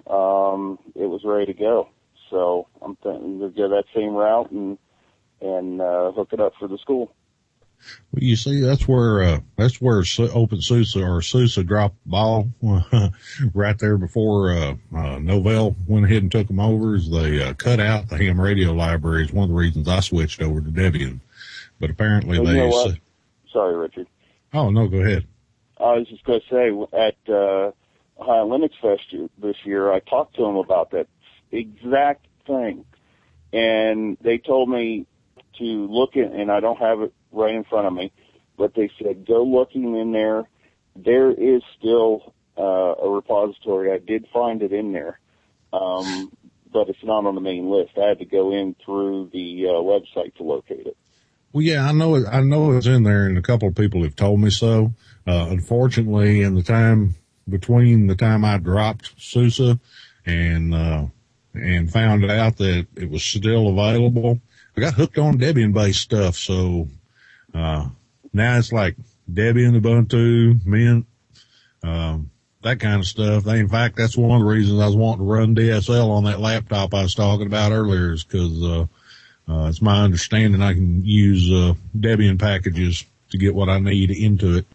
[0.08, 1.90] Um, it was ready to go.
[2.30, 4.78] So I'm thinking to go that same route and
[5.42, 7.14] and uh, hook it up for the school.
[8.12, 12.50] Well, you see, that's where uh, that's where OpenSUSE or SUSE dropped the ball
[13.54, 16.96] right there before uh, uh, Novell went ahead and took them over.
[16.96, 19.26] Is they uh, cut out the ham radio library.
[19.26, 21.20] Is one of the reasons I switched over to Debian.
[21.80, 22.60] But apparently Well, they.
[22.60, 22.98] you know what?
[23.52, 24.08] Sorry, Richard.
[24.56, 25.28] Oh no, go ahead.
[25.78, 27.72] I was just going to say at uh,
[28.18, 31.08] Ohio Linux Fest this year, I talked to them about that
[31.52, 32.86] exact thing,
[33.52, 35.06] and they told me
[35.60, 38.14] to look at, and I don't have it right in front of me,
[38.58, 40.44] but they said go looking in there.
[40.96, 43.92] There is still uh, a repository.
[43.92, 45.20] I did find it in there,
[45.74, 46.32] um,
[46.72, 47.98] but it's not on the main list.
[47.98, 50.98] I had to go in through the uh, website to locate it.
[51.56, 52.26] Well, yeah, I know it.
[52.30, 54.92] I know it's in there, and a couple of people have told me so.
[55.26, 57.16] Uh, unfortunately, in the time
[57.48, 59.78] between the time I dropped SUSE
[60.26, 61.06] and uh,
[61.54, 64.42] and found out that it was still available,
[64.76, 66.36] I got hooked on Debian based stuff.
[66.36, 66.90] So
[67.54, 67.88] uh,
[68.34, 68.98] now it's like
[69.32, 71.06] Debian, Ubuntu, Mint,
[71.84, 72.32] um,
[72.64, 73.48] that kind of stuff.
[73.48, 76.42] In fact, that's one of the reasons I was wanting to run DSL on that
[76.42, 78.90] laptop I was talking about earlier, is because
[79.48, 84.12] uh, it's my understanding I can use uh, Debian packages to get what I need
[84.12, 84.66] into it.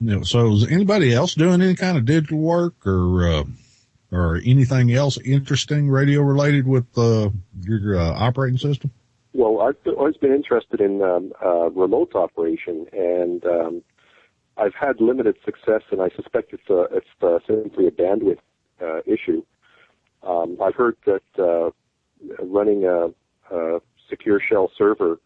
[0.00, 3.44] You know, so is anybody else doing any kind of digital work or uh,
[4.10, 7.30] or anything else interesting radio related with uh,
[7.62, 8.90] your uh, operating system?
[9.32, 13.82] Well, I've always been interested in um, uh, remote operation, and um,
[14.58, 18.38] I've had limited success, and I suspect it's a, it's simply a bandwidth
[18.82, 19.42] uh, issue.
[20.22, 21.70] Um, I've heard that uh,
[22.44, 23.08] running a,
[23.54, 23.80] a
[24.12, 25.18] secure shell server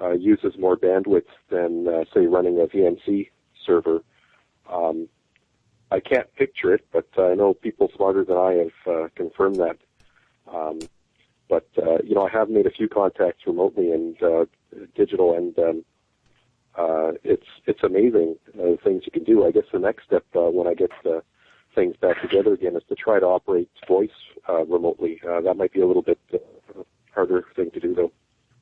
[0.00, 3.30] uh, uses more bandwidth than, uh, say, running a VNC
[3.64, 4.00] server.
[4.70, 5.08] Um,
[5.92, 9.78] I can't picture it, but I know people smarter than I have uh, confirmed that.
[10.52, 10.80] Um,
[11.48, 14.46] but uh, you know, I have made a few contacts remotely and uh,
[14.96, 15.84] digital, and um,
[16.76, 19.46] uh, it's it's amazing uh, the things you can do.
[19.46, 21.20] I guess the next step uh, when I get uh,
[21.74, 24.10] things back together again is to try to operate voice
[24.48, 25.20] uh, remotely.
[25.28, 26.82] Uh, that might be a little bit uh,
[27.16, 28.12] harder thing to do, though.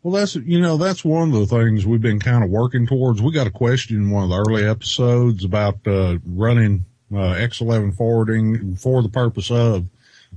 [0.03, 3.21] Well, that's, you know, that's one of the things we've been kind of working towards.
[3.21, 7.97] We got a question in one of the early episodes about, uh, running, uh, X11
[7.97, 9.87] forwarding for the purpose of,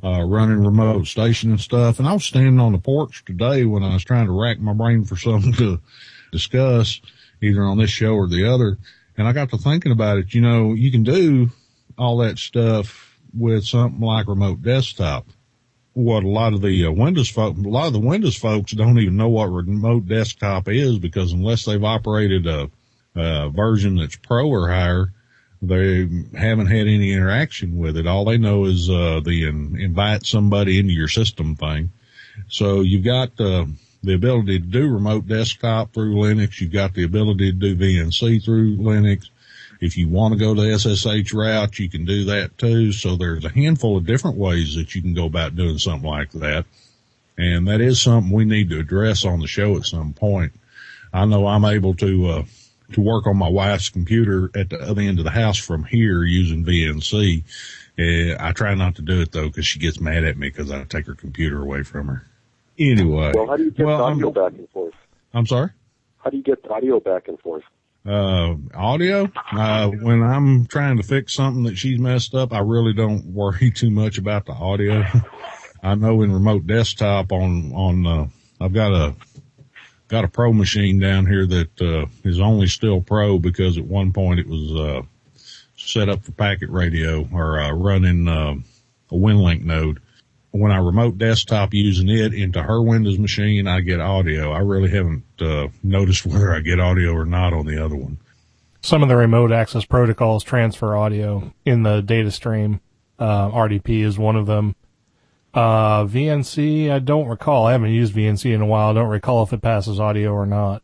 [0.04, 2.00] uh, running remote station and stuff.
[2.00, 4.74] And I was standing on the porch today when I was trying to rack my
[4.74, 5.80] brain for something to
[6.32, 7.02] discuss
[7.42, 8.78] either on this show or the other.
[9.18, 10.34] And I got to thinking about it.
[10.34, 11.50] You know, you can do
[11.98, 15.28] all that stuff with something like remote desktop
[15.98, 19.00] what a lot of the uh, Windows folk, a lot of the Windows folks don't
[19.00, 22.70] even know what remote desktop is because unless they've operated a,
[23.16, 25.12] a version that's pro or higher,
[25.60, 28.06] they haven't had any interaction with it.
[28.06, 31.90] All they know is uh, the in, invite somebody into your system thing.
[32.48, 33.66] So you've got uh,
[34.04, 36.62] the ability to do remote desktop through Linux.
[36.62, 39.30] You've got the ability to do VNC through Linux.
[39.80, 42.92] If you want to go the SSH route, you can do that too.
[42.92, 46.32] So there's a handful of different ways that you can go about doing something like
[46.32, 46.66] that.
[47.38, 50.54] And that is something we need to address on the show at some point.
[51.14, 52.44] I know I'm able to, uh,
[52.94, 56.24] to work on my wife's computer at the other end of the house from here
[56.24, 57.44] using VNC.
[58.00, 60.72] Uh, I try not to do it though because she gets mad at me because
[60.72, 62.26] I take her computer away from her.
[62.80, 63.32] Anyway.
[63.36, 64.94] Well, how do you get Well, the I'm- audio back and forth?
[65.34, 65.70] I'm sorry?
[66.24, 67.64] How do you get audio back and forth?
[68.08, 69.30] Uh, audio.
[69.52, 73.72] Uh, when I'm trying to fix something that she's messed up, I really don't worry
[73.76, 75.04] too much about the audio.
[75.84, 78.28] I know in remote desktop on, on, uh,
[78.60, 79.16] I've got a,
[80.08, 84.14] got a pro machine down here that, uh, is only still pro because at one
[84.14, 85.02] point it was, uh,
[85.76, 88.56] set up for packet radio or, uh, running, uh,
[89.12, 90.00] a WinLink node.
[90.58, 94.52] When I remote desktop using it into her Windows machine, I get audio.
[94.52, 98.18] I really haven't, uh, noticed whether I get audio or not on the other one.
[98.82, 102.80] Some of the remote access protocols transfer audio in the data stream.
[103.20, 104.76] Uh, RDP is one of them.
[105.54, 107.66] Uh, VNC, I don't recall.
[107.66, 108.92] I haven't used VNC in a while.
[108.92, 110.84] I don't recall if it passes audio or not.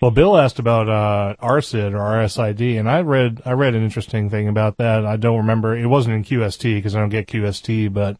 [0.00, 4.30] Well, Bill asked about, uh, RSID or RSID, and I read, I read an interesting
[4.30, 5.04] thing about that.
[5.04, 5.76] I don't remember.
[5.76, 8.16] It wasn't in QST because I don't get QST, but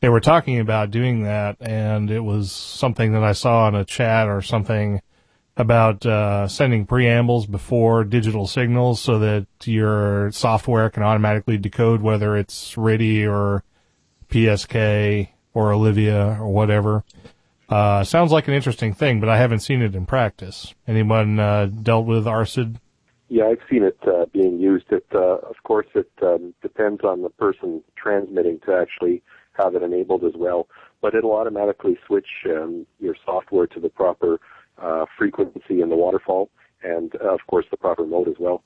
[0.00, 3.84] they were talking about doing that and it was something that I saw in a
[3.84, 5.00] chat or something
[5.56, 12.36] about uh, sending preambles before digital signals so that your software can automatically decode whether
[12.36, 13.62] it's RTTY or
[14.30, 17.04] PSK or Olivia or whatever.
[17.68, 20.74] Uh, sounds like an interesting thing, but I haven't seen it in practice.
[20.88, 22.76] Anyone uh, dealt with RSID?
[23.28, 24.86] Yeah, I've seen it uh, being used.
[24.90, 29.22] It, uh, of course, it um, depends on the person transmitting to actually
[29.62, 30.68] have it enabled as well.
[31.00, 34.40] But it'll automatically switch um, your software to the proper
[34.80, 36.50] uh, frequency in the waterfall,
[36.82, 38.62] and uh, of course the proper mode as well.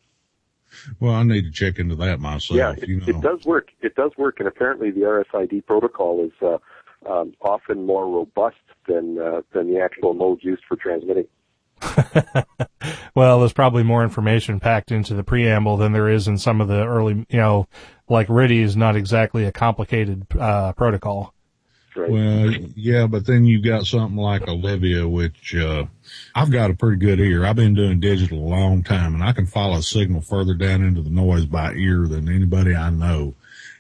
[1.01, 2.57] Well, I need to check into that myself.
[2.57, 3.07] yeah, it, you know.
[3.07, 3.69] it does work.
[3.81, 6.59] It does work, and apparently the RSID protocol is uh,
[7.11, 8.57] um, often more robust
[8.89, 11.27] than uh, than the actual mode used for transmitting.
[13.15, 16.67] Well, there's probably more information packed into the preamble than there is in some of
[16.67, 17.69] the early, you know,
[18.09, 21.33] like RTTY is not exactly a complicated uh, protocol.
[21.95, 22.11] Right.
[22.11, 25.85] Well, yeah, but then you've got something like Olivia, which uh,
[26.35, 27.47] I've got a pretty good ear.
[27.47, 30.83] I've been doing digital a long time, and I can follow a signal further down
[30.83, 33.35] into the noise by ear than anybody I know.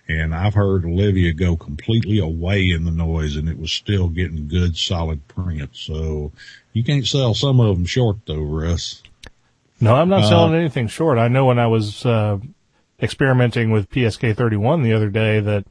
[0.06, 4.48] And I've heard Olivia go completely away in the noise, and it was still getting
[4.48, 5.70] good, solid print.
[5.72, 6.30] So
[6.74, 9.02] you can't sell some of them short, though, Russ.
[9.80, 11.16] No, I'm not Uh, selling anything short.
[11.18, 12.38] I know when I was uh,
[13.00, 15.64] experimenting with PSK 31 the other day that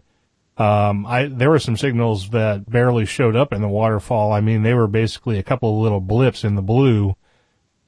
[0.57, 4.31] um, I there were some signals that barely showed up in the waterfall.
[4.31, 7.15] I mean, they were basically a couple of little blips in the blue,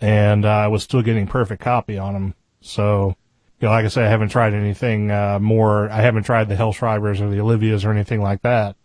[0.02, 2.34] and uh, I was still getting perfect copy on them.
[2.62, 3.16] So,
[3.60, 5.90] you know, like I said, I haven't tried anything uh, more.
[5.90, 8.76] I haven't tried the Hellschreibers or the Olivias or anything like that.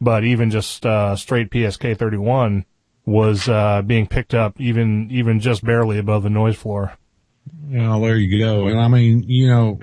[0.00, 2.64] But even just uh, straight PSK 31
[3.04, 6.92] was uh, being picked up even even just barely above the noise floor.
[7.66, 8.68] Know, there you go.
[8.68, 9.80] And I mean, you know,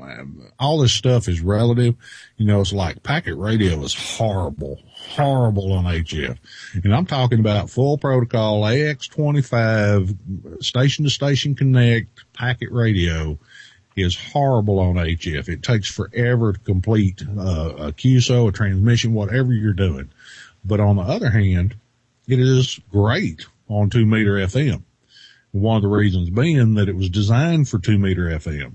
[0.60, 1.96] all this stuff is relative.
[2.38, 6.38] You know, it's like packet radio is horrible, horrible on HF.
[6.84, 13.38] And I'm talking about full protocol AX25 station to station connect packet radio
[13.96, 15.48] is horrible on HF.
[15.48, 20.10] It takes forever to complete uh, a QSO, a transmission, whatever you're doing.
[20.64, 21.76] But on the other hand,
[22.28, 24.84] it is great on two meter FM.
[25.52, 28.74] One of the reasons being that it was designed for two meter FM.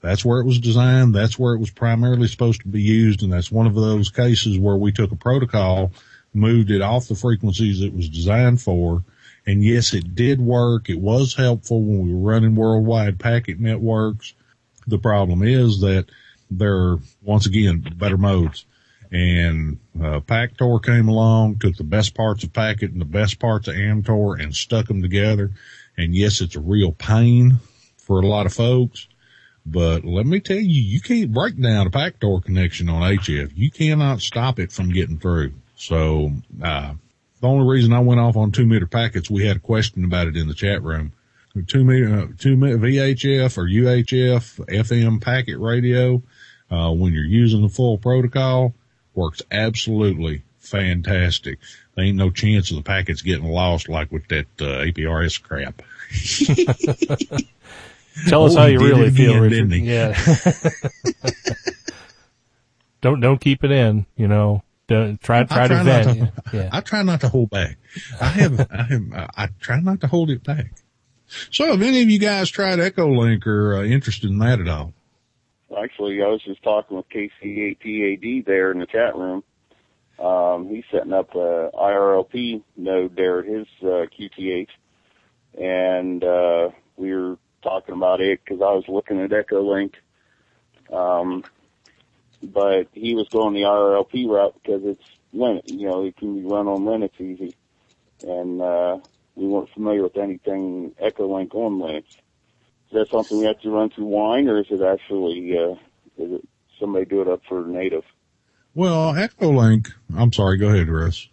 [0.00, 1.14] That's where it was designed.
[1.14, 3.22] That's where it was primarily supposed to be used.
[3.22, 5.92] And that's one of those cases where we took a protocol,
[6.32, 9.04] moved it off the frequencies it was designed for.
[9.46, 10.88] And yes, it did work.
[10.88, 14.34] It was helpful when we were running worldwide packet networks.
[14.90, 16.06] The problem is that
[16.50, 18.66] there are once again better modes.
[19.12, 23.66] And uh, Pactor came along, took the best parts of Packet and the best parts
[23.66, 25.50] of Amtor and stuck them together.
[25.96, 27.58] And yes, it's a real pain
[27.96, 29.08] for a lot of folks.
[29.66, 33.52] But let me tell you, you can't break down a Pactor connection on HF.
[33.54, 35.54] You cannot stop it from getting through.
[35.76, 36.32] So,
[36.62, 36.94] uh,
[37.40, 40.26] the only reason I went off on two meter packets, we had a question about
[40.26, 41.12] it in the chat room.
[41.66, 46.22] Two meter, uh, two meter VHF or UHF FM packet radio,
[46.70, 48.72] uh, when you're using the full protocol
[49.14, 51.58] works absolutely fantastic.
[51.94, 55.82] There ain't no chance of the packets getting lost like with that, uh, APRS crap.
[58.28, 59.82] Tell us Oh, how you really it feel, again, Richard.
[59.82, 60.16] Yeah.
[63.00, 64.06] don't don't keep it in.
[64.16, 66.30] You know, don't, try try, I to try vent.
[66.52, 66.68] yeah.
[66.72, 67.76] I try not to hold back.
[68.20, 69.02] I have, I have,
[69.36, 70.72] I try not to hold it back.
[71.50, 74.92] So have any of you guys tried Echolink or uh, interested in that at all?
[75.78, 79.44] Actually, I was just talking with KC8TAD there in the chat room.
[80.18, 84.68] Um, he's setting up a IRLP node there at his uh, QTH,
[85.58, 89.94] and uh, we were talking about it because I was looking at Echolink,
[90.92, 91.44] um,
[92.42, 95.04] but he was going the IRLP route because it's
[95.34, 95.70] Linux.
[95.70, 97.54] You know, it can be run on Linux easy,
[98.22, 98.98] and uh,
[99.40, 102.04] we weren't familiar with anything Echolink on Linux.
[102.90, 105.72] Is that something we have to run through Wine, or is it actually uh,
[106.22, 108.04] is it somebody do it up for native?
[108.74, 111.28] Well, Echolink, I'm sorry, go ahead, Russ.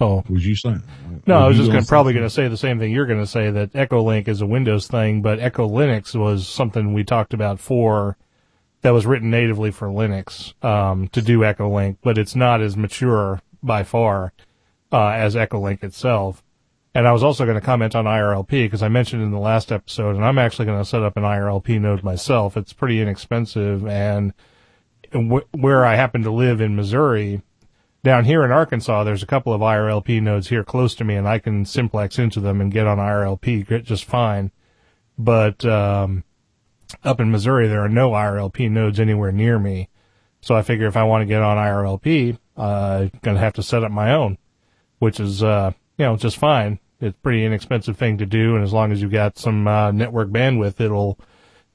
[0.00, 0.82] Oh Was you saying?
[1.26, 3.20] no, I was just gonna, gonna- probably going to say the same thing you're going
[3.20, 7.04] to say that Echo Link is a Windows thing, but Echo Linux was something we
[7.04, 8.16] talked about for
[8.80, 12.76] that was written natively for Linux um, to do Echo Link, but it's not as
[12.76, 14.32] mature by far
[14.90, 16.42] uh, as Echo Link itself.
[16.94, 19.72] And I was also going to comment on IRLP because I mentioned in the last
[19.72, 22.56] episode, and I'm actually going to set up an IRLP node myself.
[22.56, 24.34] It's pretty inexpensive, and
[25.14, 27.40] wh- where I happen to live in Missouri,
[28.04, 31.28] down here in Arkansas, there's a couple of IRLP nodes here close to me, and
[31.28, 34.50] I can simplex into them and get on IRLP just fine.
[35.16, 36.24] But um,
[37.04, 39.88] up in Missouri, there are no IRLP nodes anywhere near me.
[40.40, 43.62] So I figure if I want to get on IRLP, uh, I'm gonna have to
[43.62, 44.36] set up my own,
[44.98, 45.72] which is uh,
[46.02, 46.80] you know just fine.
[47.00, 50.30] It's pretty inexpensive thing to do, and as long as you've got some uh, network
[50.30, 51.16] bandwidth, it'll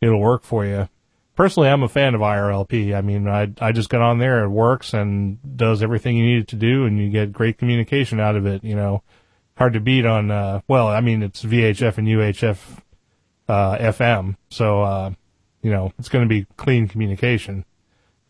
[0.02, 0.90] it'll work for you.
[1.38, 2.94] Personally, I'm a fan of IRLP.
[2.94, 6.42] I mean, I I just got on there, it works and does everything you need
[6.42, 8.66] it to do, and you get great communication out of it.
[8.66, 9.02] You know,
[9.56, 10.30] hard to beat on.
[10.30, 12.82] Uh, well, I mean, it's VHF and UHF
[13.48, 15.12] uh, FM, so uh,
[15.62, 17.64] you know it's going to be clean communication.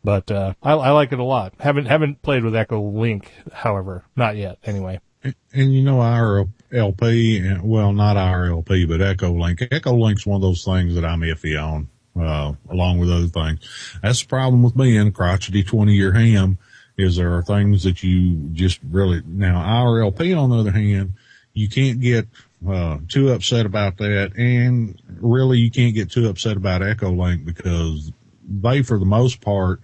[0.03, 1.55] But uh, I, I like it a lot.
[1.59, 4.59] Haven't haven't played with Echo Link, however, not yet.
[4.63, 4.99] Anyway.
[5.23, 9.61] And you know, IRLP, and well, not IRLP, but Echo Link.
[9.71, 11.89] Echo Link's one of those things that I'm iffy on,
[12.19, 13.59] uh, along with other things.
[14.01, 16.57] That's the problem with being crotchety 20 year ham
[16.97, 21.13] is there are things that you just really, now IRLP on the other hand,
[21.53, 22.27] you can't get,
[22.67, 24.35] uh, too upset about that.
[24.35, 28.11] And really you can't get too upset about Echo Link because
[28.47, 29.81] they, for the most part,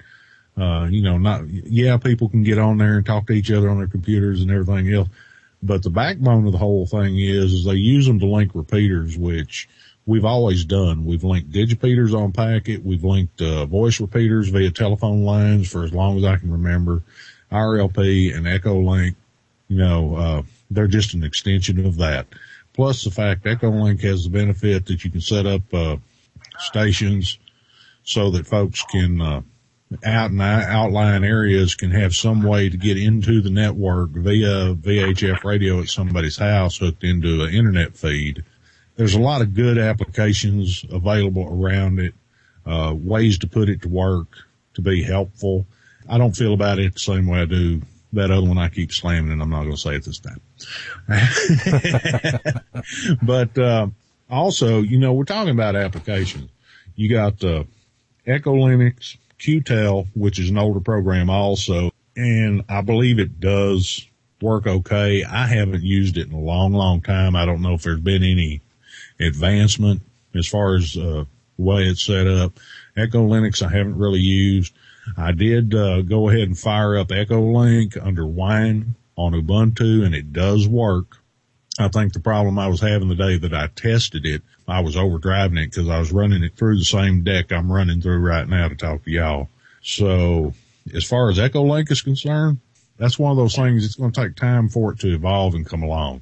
[0.58, 3.70] uh, you know, not, yeah, people can get on there and talk to each other
[3.70, 5.10] on their computers and everything else.
[5.64, 9.18] But the backbone of the whole thing is, is they use them to link repeaters,
[9.18, 9.68] which
[10.06, 11.06] we've always done.
[11.06, 12.84] We've linked digipeaters on packet.
[12.84, 17.02] We've linked, uh, voice repeaters via telephone lines for as long as I can remember.
[17.52, 19.16] RLP and Echo Link,
[19.70, 22.28] you know, uh, they're just an extension of that.
[22.74, 25.96] Plus the fact Echo Link has the benefit that you can set up, uh,
[26.60, 27.40] stations
[28.04, 29.42] so that folks can, uh,
[30.04, 35.44] out and outlying areas can have some way to get into the network via VHF
[35.44, 38.44] radio at somebody's house hooked into an internet feed.
[38.96, 42.14] There's a lot of good applications available around it,
[42.66, 44.28] uh, ways to put it to work
[44.76, 45.66] to be helpful.
[46.08, 47.82] I don't feel about it the same way I do
[48.14, 50.40] that other one I keep slamming and I'm not going to say it this time.
[53.24, 53.88] but, uh,
[54.30, 56.50] also, you know, we're talking about applications.
[56.96, 57.64] You got, uh,
[58.26, 64.08] Echo Linux, QTEL, which is an older program also, and I believe it does
[64.42, 65.26] work okay.
[65.26, 67.36] I haven't used it in a long, long time.
[67.36, 68.62] I don't know if there's been any
[69.20, 70.02] advancement
[70.34, 71.26] as far as uh,
[71.58, 72.58] the way it's set up.
[72.96, 74.74] Echo Linux I haven't really used.
[75.18, 80.16] I did uh, go ahead and fire up Echo Link under Wine on Ubuntu, and
[80.16, 81.18] it does work.
[81.80, 84.96] I think the problem I was having the day that I tested it, I was
[84.96, 88.48] overdriving it because I was running it through the same deck I'm running through right
[88.48, 89.50] now to talk to y'all.
[89.82, 90.54] So
[90.94, 92.60] as far as Echo Link is concerned,
[92.98, 93.86] that's one of those things.
[93.86, 96.22] It's going to take time for it to evolve and come along.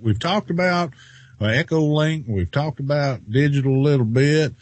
[0.00, 0.92] We've talked about
[1.40, 2.26] uh, Echo Link.
[2.28, 4.52] We've talked about digital a little bit.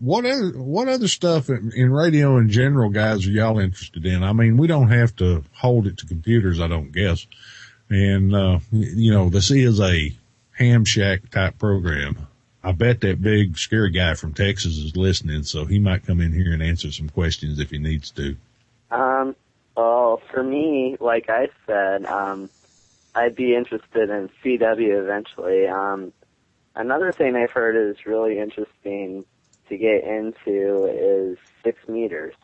[0.00, 4.22] What other, what other stuff in, in radio in general, guys, are y'all interested in?
[4.22, 7.26] I mean, we don't have to hold it to computers, I don't guess.
[7.92, 10.14] And, uh, you know, this is a
[10.52, 12.26] ham shack type program.
[12.64, 16.32] I bet that big scary guy from Texas is listening, so he might come in
[16.32, 18.36] here and answer some questions if he needs to.
[18.90, 19.34] Um,
[19.76, 22.48] well, for me, like I said, um,
[23.14, 25.66] I'd be interested in CW eventually.
[25.66, 26.12] Um,
[26.74, 29.24] another thing I've heard is really interesting
[29.68, 32.34] to get into is six meters.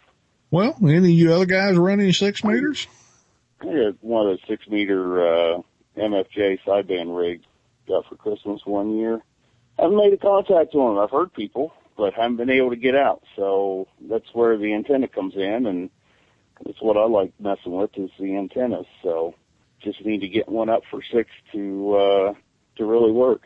[0.51, 2.86] Well, any of you other guys running six meters?
[3.62, 5.61] One of the six meter uh,
[5.96, 7.44] MFJ sideband rigs
[7.86, 9.20] got for Christmas one year.
[9.78, 10.98] I haven't made a contact to them.
[10.98, 13.22] I've heard people, but haven't been able to get out.
[13.36, 15.90] So that's where the antenna comes in, and
[16.64, 18.86] that's what I like messing with is the antennas.
[19.02, 19.34] So
[19.82, 22.34] just need to get one up for six to uh,
[22.76, 23.42] to really work.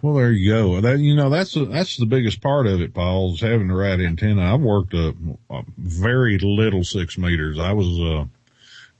[0.00, 0.80] Well, there you go.
[0.80, 3.74] That you know that's the, that's the biggest part of it, Paul, is having the
[3.74, 4.54] right antenna.
[4.54, 5.14] I've worked a,
[5.50, 7.58] a very little six meters.
[7.58, 8.24] I was uh,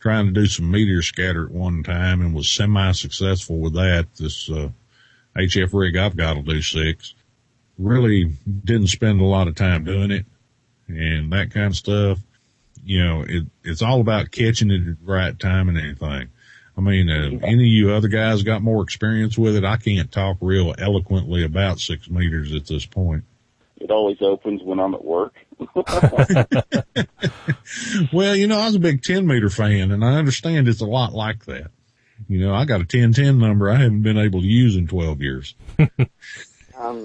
[0.07, 4.07] trying to do some meteor scatter at one time and was semi successful with that.
[4.15, 4.69] This uh,
[5.37, 7.13] HF rig I've got will do six.
[7.77, 8.33] Really
[8.65, 10.25] didn't spend a lot of time doing it
[10.87, 12.21] and that kind of stuff.
[12.85, 16.29] You know, it, it's all about catching it at the right time and anything.
[16.79, 19.65] I mean, uh, any of you other guys got more experience with it?
[19.65, 23.25] I can't talk real eloquently about six meters at this point.
[23.79, 25.35] It always opens when I'm at work.
[28.13, 30.87] Well, you know, I was a big 10 meter fan and I understand it's a
[30.87, 31.71] lot like that.
[32.29, 35.21] You know, I got a 1010 number I haven't been able to use in 12
[35.21, 35.55] years.
[36.79, 37.05] Um,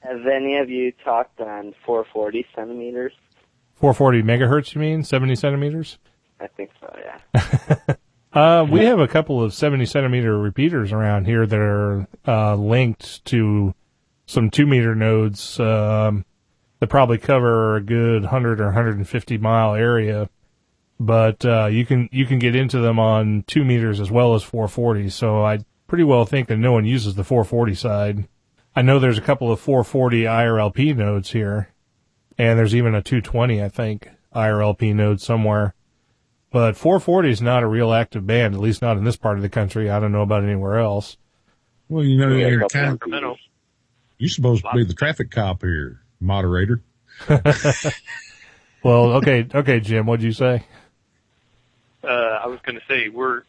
[0.00, 3.12] have any of you talked on 440 centimeters?
[3.76, 5.04] 440 megahertz, you mean?
[5.04, 5.98] 70 centimeters?
[6.40, 7.94] I think so, yeah.
[8.32, 13.24] Uh, we have a couple of 70 centimeter repeaters around here that are, uh, linked
[13.24, 13.74] to
[14.26, 16.24] some two meter nodes, um,
[16.80, 20.28] that probably cover a good 100 or 150 mile area.
[20.98, 24.42] But, uh, you can, you can get into them on two meters as well as
[24.42, 25.08] 440.
[25.10, 28.28] So I pretty well think that no one uses the 440 side.
[28.76, 31.70] I know there's a couple of 440 IRLP nodes here
[32.40, 35.74] and there's even a 220, I think, IRLP node somewhere.
[36.50, 39.42] But 440 is not a real active band, at least not in this part of
[39.42, 39.90] the country.
[39.90, 41.18] I don't know about anywhere else.
[41.88, 43.36] Well, you know, We you're kind of
[44.16, 46.82] you're supposed to be the traffic cop here, moderator.
[48.82, 50.64] Well, okay, okay, Jim, what'd you say?
[52.02, 53.42] Uh, I was going to say we're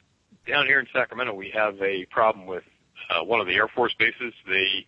[0.45, 1.33] down here in Sacramento.
[1.33, 2.63] We have a problem with
[3.09, 4.33] uh, one of the Air Force bases.
[4.45, 4.85] They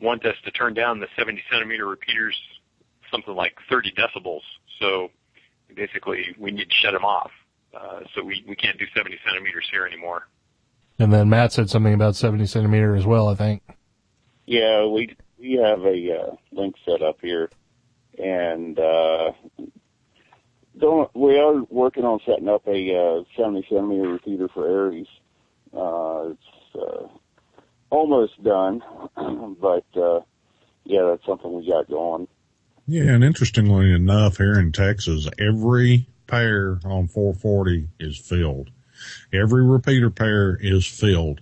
[0.00, 2.36] want us to turn down the 70 centimeter repeaters,
[3.10, 4.42] something like 30 decibels.
[4.80, 5.10] So
[5.74, 7.30] basically, we need to shut them off.
[7.74, 10.28] Uh, so we we can't do 70 centimeters here anymore.
[10.98, 13.62] And then Matt said something about 70 centimeter as well, I think.
[14.46, 17.50] Yeah, we we have a uh, link set up here,
[18.18, 19.32] and uh,
[20.78, 25.06] don't we are working on setting up a uh, 70 centimeter repeater for ARES.
[25.76, 27.08] Uh, it's uh,
[27.90, 28.82] almost done,
[29.60, 30.20] but uh,
[30.84, 32.26] yeah, that's something we got going.
[32.86, 38.70] Yeah, and interestingly enough, here in Texas, every pair on 440 is filled.
[39.32, 41.40] Every repeater pair is filled.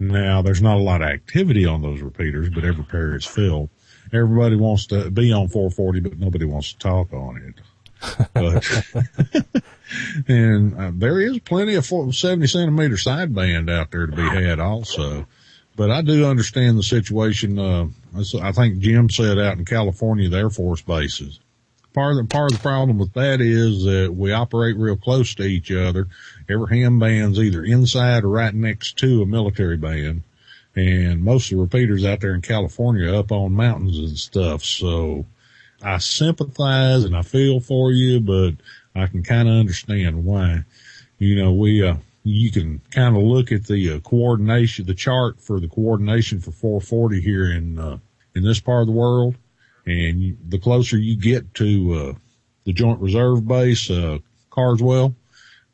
[0.00, 3.70] Now, there's not a lot of activity on those repeaters, but every pair is filled.
[4.12, 7.60] Everybody wants to be on 440, but nobody wants to talk on it.
[8.32, 9.62] But,
[10.28, 15.26] and uh, there is plenty of 70 centimeter sideband out there to be had also.
[15.76, 17.58] But I do understand the situation.
[17.58, 17.88] Uh,
[18.40, 21.40] I think Jim said out in California, the Air Force bases.
[21.94, 25.34] Part of the, part of the problem with that is that we operate real close
[25.36, 26.08] to each other.
[26.48, 30.22] Every ham band's either inside or right next to a military band.
[30.76, 34.62] And most of the repeaters out there in California up on mountains and stuff.
[34.62, 35.26] So
[35.82, 38.52] I sympathize and I feel for you, but
[38.94, 40.64] I can kind of understand why.
[41.18, 45.40] You know, we, uh, you can kind of look at the uh, coordination, the chart
[45.40, 47.98] for the coordination for 440 here in, uh,
[48.34, 49.36] in this part of the world.
[49.88, 52.12] And the closer you get to, uh,
[52.64, 54.18] the joint reserve base, uh,
[54.50, 55.14] Carswell,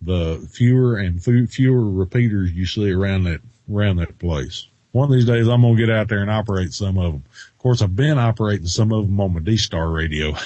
[0.00, 3.40] the fewer and fu- fewer repeaters you see around that,
[3.72, 4.68] around that place.
[4.92, 7.24] One of these days I'm to get out there and operate some of them.
[7.26, 10.30] Of course, I've been operating some of them on my D-Star radio.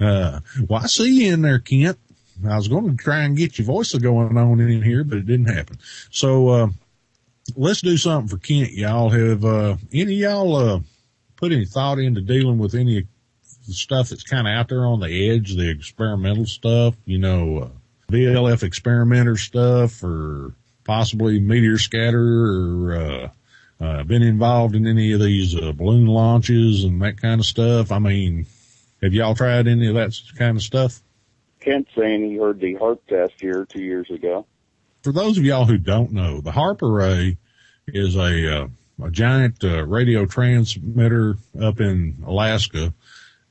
[0.00, 1.98] uh, well, I see you in there, Kent.
[2.48, 5.26] I was going to try and get your voice going on in here, but it
[5.26, 5.78] didn't happen.
[6.10, 6.68] So, uh,
[7.54, 8.72] let's do something for Kent.
[8.72, 10.80] Y'all have, uh, any y'all, uh,
[11.42, 13.04] put any thought into dealing with any of
[13.66, 17.58] the stuff that's kind of out there on the edge, the experimental stuff, you know,
[17.58, 17.68] uh,
[18.12, 23.28] VLF experimenter stuff or possibly meteor scatter or, uh,
[23.84, 27.90] uh, been involved in any of these, uh, balloon launches and that kind of stuff.
[27.90, 28.46] I mean,
[29.02, 31.02] have y'all tried any of that kind of stuff?
[31.58, 34.46] Kent saying he heard the HAARP test here two years ago.
[35.02, 37.36] for those of y'all who don't know, the HAARP array
[37.88, 38.68] is a, uh,
[39.04, 42.92] a giant uh, radio transmitter up in Alaska,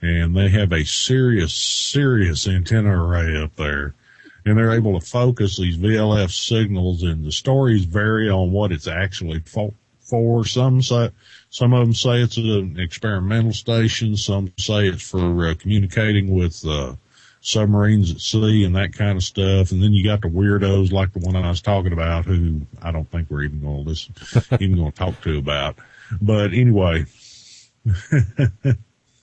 [0.02, 3.93] and they have a serious, serious antenna array up there.
[4.43, 8.88] And they're able to focus these VLF signals, and the stories vary on what it's
[8.88, 9.74] actually for.
[9.99, 10.45] for.
[10.45, 11.12] Some say,
[11.52, 14.18] some of them say it's an experimental station.
[14.18, 16.95] Some say it's for uh, communicating with uh,
[17.42, 19.72] submarines at sea and that kind of stuff.
[19.72, 22.92] And then you got the weirdos like the one I was talking about who I
[22.92, 24.16] don't think we're even going to listen,
[24.60, 25.78] even going to talk to about.
[26.22, 27.06] But anyway,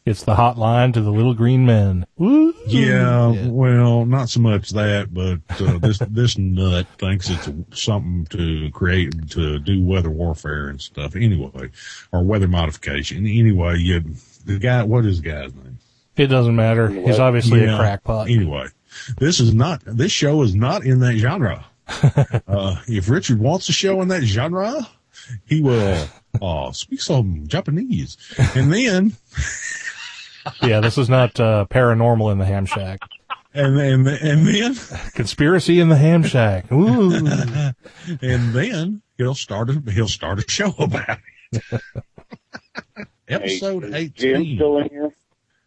[0.09, 2.07] It's the hotline to the little green men.
[2.17, 2.55] Woo!
[2.67, 8.71] yeah, well, not so much that, but uh, this this nut thinks it's something to
[8.71, 11.15] create to do weather warfare and stuff.
[11.15, 11.69] Anyway,
[12.11, 13.27] or weather modification.
[13.27, 14.01] Anyway, you
[14.47, 14.83] the guy.
[14.83, 15.79] What is the guy's name?
[16.19, 16.89] It doesn't matter.
[16.89, 18.29] He's obviously a crackpot.
[18.29, 18.67] Anyway,
[19.19, 21.65] this is not, this show is not in that genre.
[22.49, 24.89] uh, if Richard wants a show in that genre,
[25.47, 26.09] he will,
[26.43, 28.17] uh, speak some Japanese.
[28.55, 29.13] And then,
[30.63, 32.99] Yeah, this is not uh, paranormal in the ham shack.
[33.55, 34.75] and then, and then,
[35.15, 36.71] Conspiracy in the ham shack.
[36.73, 37.13] Ooh.
[38.23, 41.19] and then he'll start a, he'll start a show about
[41.53, 41.83] it.
[43.29, 44.57] Episode Hey, is Jim 18.
[44.57, 45.15] still in here?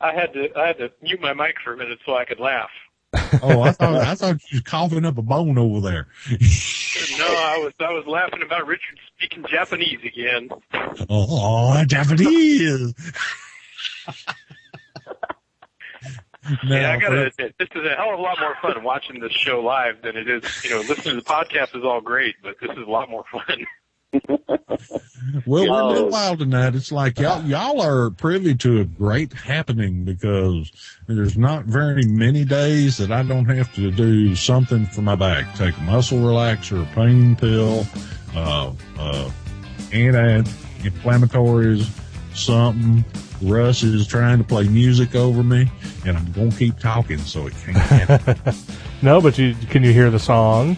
[0.01, 2.39] I had to I had to mute my mic for a minute so I could
[2.39, 2.69] laugh.
[3.43, 6.07] Oh, I thought, I thought you was coughing up a bone over there.
[7.17, 10.49] No, I was I was laughing about Richard speaking Japanese again.
[10.73, 12.93] Oh, oh Japanese.
[16.65, 19.19] yeah, I gotta uh, admit, this is a hell of a lot more fun watching
[19.19, 22.35] this show live than it is, you know, listening to the podcast is all great,
[22.43, 23.65] but this is a lot more fun.
[25.45, 25.95] Well, we're Oh.
[25.95, 26.75] doing wild tonight.
[26.75, 30.71] It's like y'all, y'all are privy to a great happening because
[31.07, 35.55] there's not very many days that I don't have to do something for my back.
[35.55, 37.85] Take a muscle relaxer, a pain pill,
[38.35, 39.29] uh, uh,
[39.93, 41.87] anti-inflammatories,
[42.35, 43.05] something.
[43.41, 45.71] Russ is trying to play music over me
[46.05, 48.55] and I'm going to keep talking so it can't happen.
[49.03, 50.77] No, but you can you hear the song?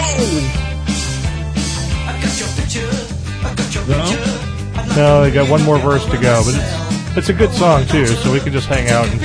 [3.87, 4.95] No?
[4.95, 8.05] No, they got one more verse to go, but it's, it's a good song too,
[8.05, 9.19] so we can just hang out and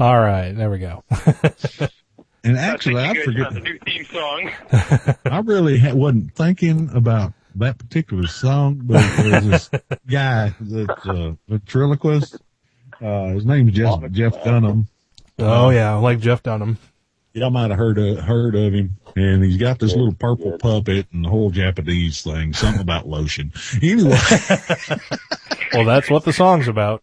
[0.00, 1.02] All right, there we go.
[2.44, 3.54] And actually, I I think you guys forget.
[3.54, 5.16] the new theme song.
[5.32, 9.70] I really ha- wasn't thinking about that particular song, but there's this
[10.08, 12.36] guy that's uh, a ventriloquist.
[13.02, 14.86] Uh, his name's Jeff, Jeff Dunham.
[15.40, 16.78] oh yeah, I like Jeff Dunham.
[17.32, 18.96] Y'all might have heard of, heard of him.
[19.16, 23.52] And he's got this little purple puppet and the whole Japanese thing, something about lotion.
[23.82, 24.16] Anyway,
[25.72, 27.02] Well, that's what the song's about.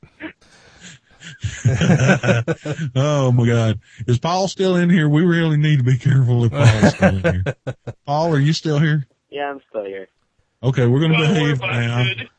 [2.95, 3.79] oh my God.
[4.07, 5.09] Is Paul still in here?
[5.09, 7.55] We really need to be careful if Paul's still in here.
[8.05, 9.07] Paul, are you still here?
[9.29, 10.07] Yeah, I'm still here.
[10.61, 12.03] Okay, we're going to Well, we're behave now.
[12.03, 12.29] busted.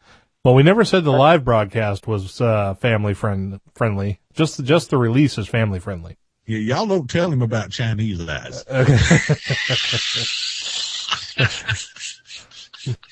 [0.44, 4.20] Well, we never said the live broadcast was uh, family friend friendly.
[4.34, 6.18] Just just the release is family friendly.
[6.46, 8.64] Yeah, y'all don't tell him about Chinese eyes.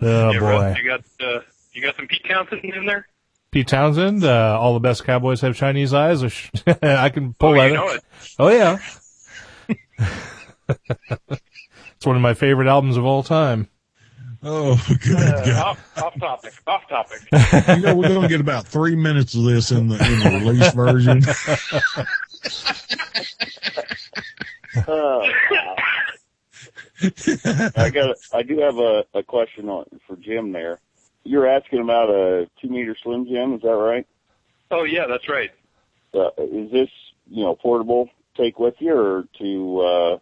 [0.00, 1.40] Oh yeah, boy, Russ, you got uh,
[1.72, 3.06] you got some Pete Townshend in there.
[3.50, 4.24] Pete Townshend.
[4.24, 6.22] Uh, all the best cowboys have Chinese eyes.
[6.22, 6.50] Or sh-
[6.82, 7.68] I can pull Oh, that.
[7.68, 8.02] you know it.
[8.38, 8.78] Oh yeah.
[11.96, 13.68] it's one of my favorite albums of all time.
[14.42, 15.56] Oh, good Uh, God.
[15.56, 16.52] off, off topic.
[16.66, 17.18] Off topic.
[17.78, 20.38] You know, we're going to get about three minutes of this in the, in the
[20.46, 21.22] release version.
[24.86, 25.28] Oh.
[27.76, 28.16] I got.
[28.32, 30.78] I do have a, a question on, for Jim there.
[31.24, 34.06] You're asking about a two meter Slim Jim, is that right?
[34.70, 35.50] Oh yeah, that's right.
[36.14, 36.90] Uh, is this
[37.28, 38.10] you know portable?
[38.36, 40.18] Take with you, or to uh,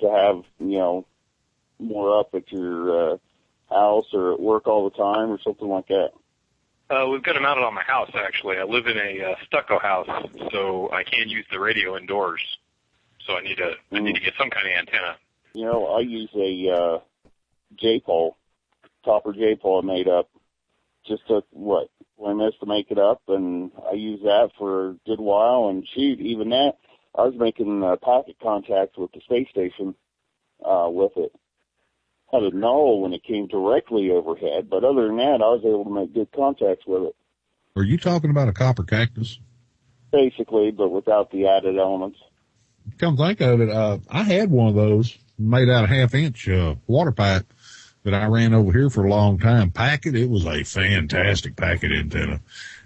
[0.00, 1.06] to have you know
[1.78, 3.16] more up at your uh,
[3.70, 6.10] house or at work all the time, or something like that?
[6.90, 8.58] Uh, we've got it mounted on my house actually.
[8.58, 10.08] I live in a uh, stucco house,
[10.52, 12.42] so I can't use the radio indoors.
[13.26, 15.16] So I need to I need to get some kind of antenna.
[15.54, 16.98] You know, I use a uh,
[17.76, 18.36] J pole,
[19.04, 20.28] copper J pole I made up.
[21.06, 24.94] Just took what one minutes to make it up, and I used that for a
[25.06, 25.68] good while.
[25.68, 26.74] And shoot, even that,
[27.16, 29.94] I was making uh, packet contact with the space station
[30.64, 31.32] uh, with it.
[32.32, 35.84] Had a null when it came directly overhead, but other than that, I was able
[35.84, 37.16] to make good contacts with it,
[37.76, 39.38] Are you talking about a copper cactus?
[40.12, 42.18] basically, but without the added elements.
[42.98, 46.48] Come think of it, uh, I had one of those made out of half inch,
[46.48, 47.46] uh, water pipe
[48.04, 49.70] that I ran over here for a long time.
[49.70, 52.40] Packet, it was a fantastic packet antenna.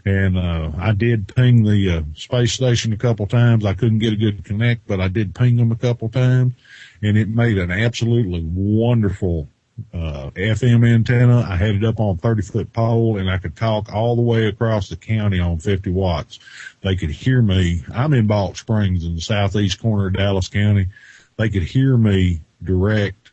[0.04, 3.64] And, uh, I did ping the, uh, space station a couple times.
[3.64, 6.54] I couldn't get a good connect, but I did ping them a couple times
[7.02, 9.48] and it made an absolutely wonderful,
[9.92, 11.40] uh, FM antenna.
[11.40, 14.46] I had it up on 30 foot pole and I could talk all the way
[14.46, 16.38] across the county on 50 watts.
[16.82, 17.82] They could hear me.
[17.92, 20.88] I'm in Balch Springs in the southeast corner of Dallas County.
[21.36, 23.25] They could hear me direct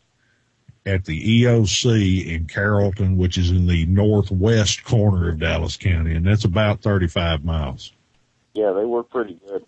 [0.86, 6.26] at the EOC in Carrollton, which is in the northwest corner of Dallas County, and
[6.26, 7.94] that's about 35 miles.
[8.54, 9.66] Yeah, they work pretty good.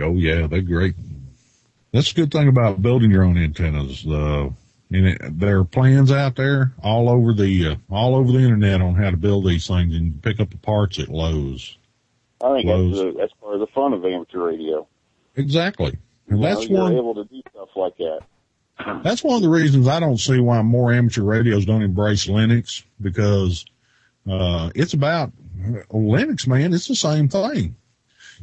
[0.00, 0.94] Oh yeah, they're great.
[1.92, 4.06] That's a good thing about building your own antennas.
[4.06, 4.50] Uh,
[4.92, 8.80] and it, there are plans out there all over the uh, all over the internet
[8.80, 11.76] on how to build these things, and you pick up the parts at Lowe's.
[12.42, 12.96] I think Lowe's.
[12.98, 14.86] that's, the, that's part of the fun of amateur radio.
[15.36, 15.96] Exactly,
[16.28, 16.92] and You that's know, one.
[16.92, 18.20] you're able to do stuff like that.
[19.02, 22.84] That's one of the reasons I don't see why more amateur radios don't embrace Linux
[23.00, 23.64] because
[24.28, 25.32] uh, it's about
[25.90, 26.72] Linux, man.
[26.72, 27.76] It's the same thing.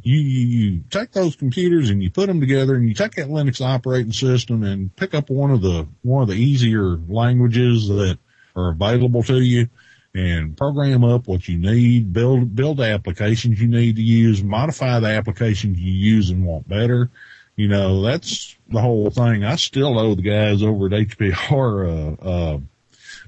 [0.03, 3.29] You, you you take those computers and you put them together, and you take that
[3.29, 8.19] Linux operating system and pick up one of the one of the easier languages that
[8.55, 9.67] are available to you,
[10.13, 12.13] and program up what you need.
[12.13, 14.43] Build build the applications you need to use.
[14.43, 17.09] Modify the applications you use and want better
[17.58, 19.43] you know, that's the whole thing.
[19.43, 21.88] I still owe the guys over at HPR,
[22.22, 22.60] uh, uh,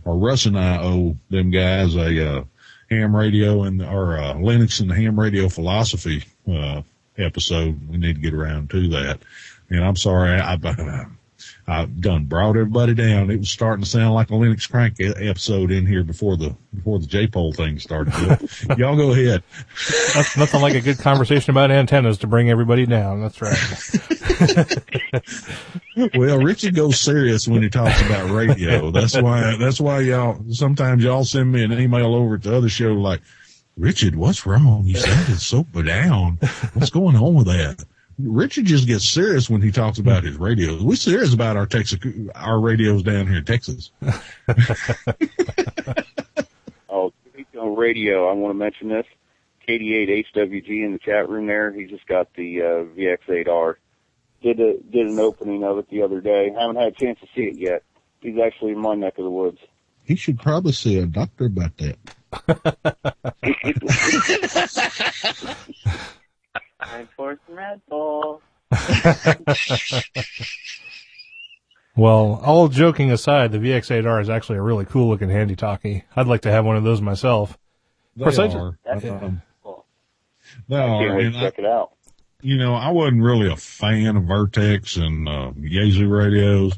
[0.05, 2.43] or Russ and I owe them guys a, uh,
[2.89, 6.83] ham radio and, or, uh, Linux and the ham radio philosophy, uh,
[7.17, 7.89] episode.
[7.89, 9.19] We need to get around to that.
[9.69, 11.05] And I'm sorry, I, I
[11.67, 13.29] I done brought everybody down.
[13.31, 16.99] It was starting to sound like a Linux Crank episode in here before the before
[16.99, 18.13] the J pole thing started.
[18.77, 19.43] Y'all go ahead.
[20.13, 23.21] That's nothing like a good conversation about antennas to bring everybody down.
[23.21, 23.57] That's right.
[26.15, 28.89] Well, Richard goes serious when he talks about radio.
[28.91, 32.69] That's why that's why y'all sometimes y'all send me an email over to the other
[32.69, 33.21] show like,
[33.75, 34.83] Richard, what's wrong?
[34.85, 36.37] You sounded so down.
[36.73, 37.83] What's going on with that?
[38.21, 40.83] Richard just gets serious when he talks about his radios.
[40.83, 41.99] We're serious about our Texas
[42.35, 43.91] our radios down here in Texas.
[46.91, 49.05] Oh, speaking of radio, I want to mention this.
[49.67, 51.71] KD8HWG in the chat room there.
[51.71, 53.75] He just got the uh, VX8R.
[54.41, 56.49] Did a did an opening of it the other day.
[56.49, 57.83] Haven't had a chance to see it yet.
[58.21, 59.59] He's actually in my neck of the woods.
[60.03, 61.97] He should probably see a doctor about that.
[66.83, 68.41] Time for some Red Bull.
[71.95, 76.05] Well, all joking aside, the VX8R is actually a really cool looking handy talkie.
[76.15, 77.57] I'd like to have one of those myself.
[78.15, 78.77] They course, I just- are.
[78.85, 79.85] That's cool.
[80.69, 81.03] they I are.
[81.03, 81.91] can't wait And to I- check it out.
[82.41, 86.77] you know, I wasn't really a fan of Vertex and uh, Yaesu radios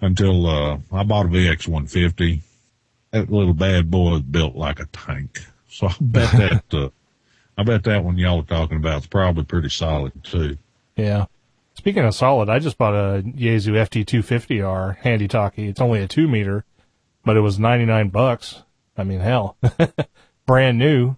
[0.00, 2.40] until uh, I bought a VX150.
[3.10, 5.40] That little bad boy is built like a tank.
[5.68, 6.32] So I bet
[6.70, 6.88] that uh,
[7.58, 10.56] I bet that one y'all are talking about is probably pretty solid too.
[10.96, 11.26] Yeah.
[11.74, 15.68] Speaking of solid, I just bought a Yaesu FT250R handy talkie.
[15.68, 16.64] It's only a two meter,
[17.24, 18.62] but it was 99 bucks.
[18.96, 19.56] I mean, hell,
[20.46, 21.16] brand new.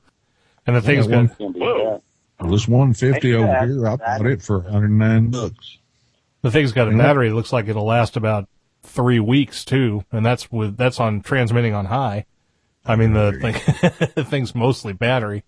[0.66, 2.03] And the thing's Yeah, got, Can't Whoa.
[2.49, 3.74] This 150 over Exactly.
[3.76, 5.78] here, I bought it for 109 bucks.
[6.43, 8.49] the thing's got a battery that looks like it'll last about
[8.82, 10.05] three weeks too.
[10.11, 12.24] And that's with, that's on transmitting on high.
[12.84, 13.55] I mean, the thing,
[14.14, 15.45] the thing's mostly battery.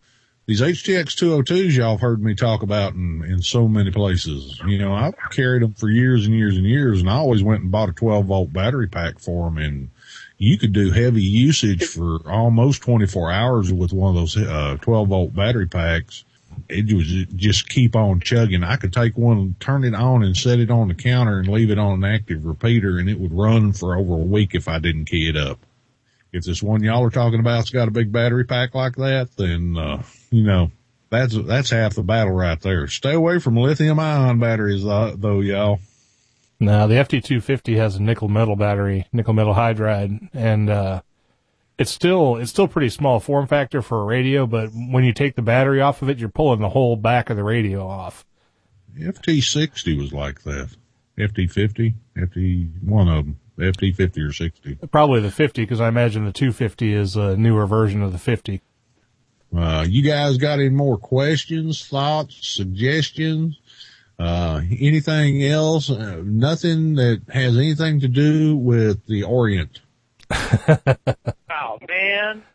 [0.47, 4.61] These HTX 202s y'all have heard me talk about in, in so many places.
[4.66, 7.62] You know, I've carried them for years and years and years, and I always went
[7.62, 9.90] and bought a 12 volt battery pack for them, and
[10.38, 15.09] you could do heavy usage for almost 24 hours with one of those uh, 12
[15.09, 16.24] volt battery packs.
[16.68, 18.64] It was just keep on chugging.
[18.64, 21.70] I could take one, turn it on, and set it on the counter and leave
[21.70, 24.80] it on an active repeater, and it would run for over a week if I
[24.80, 25.61] didn't key it up.
[26.32, 29.76] If this one y'all are talking about's got a big battery pack like that, then
[29.76, 30.03] uh,
[30.33, 30.70] you know
[31.11, 32.89] that's that's half the battle right there.
[32.89, 35.78] Stay away from lithium ion batteries, uh, though, y'all.
[36.59, 41.03] Now the FT250 has a nickel metal battery, nickel metal hydride, and uh,
[41.78, 44.47] it's still it's still pretty small form factor for a radio.
[44.47, 47.37] But when you take the battery off of it, you're pulling the whole back of
[47.37, 48.24] the radio off.
[48.99, 50.70] FT60 was like that.
[51.18, 54.78] FT50, FT one of them, FT50 or 60.
[54.91, 58.62] Probably the 50 because I imagine the 250 is a newer version of the 50.
[59.57, 63.59] Uh, you guys got any more questions, thoughts, suggestions?
[64.19, 65.91] Uh, anything else?
[65.91, 69.81] Uh, nothing that has anything to do with the Orient.
[71.55, 72.43] Oh man.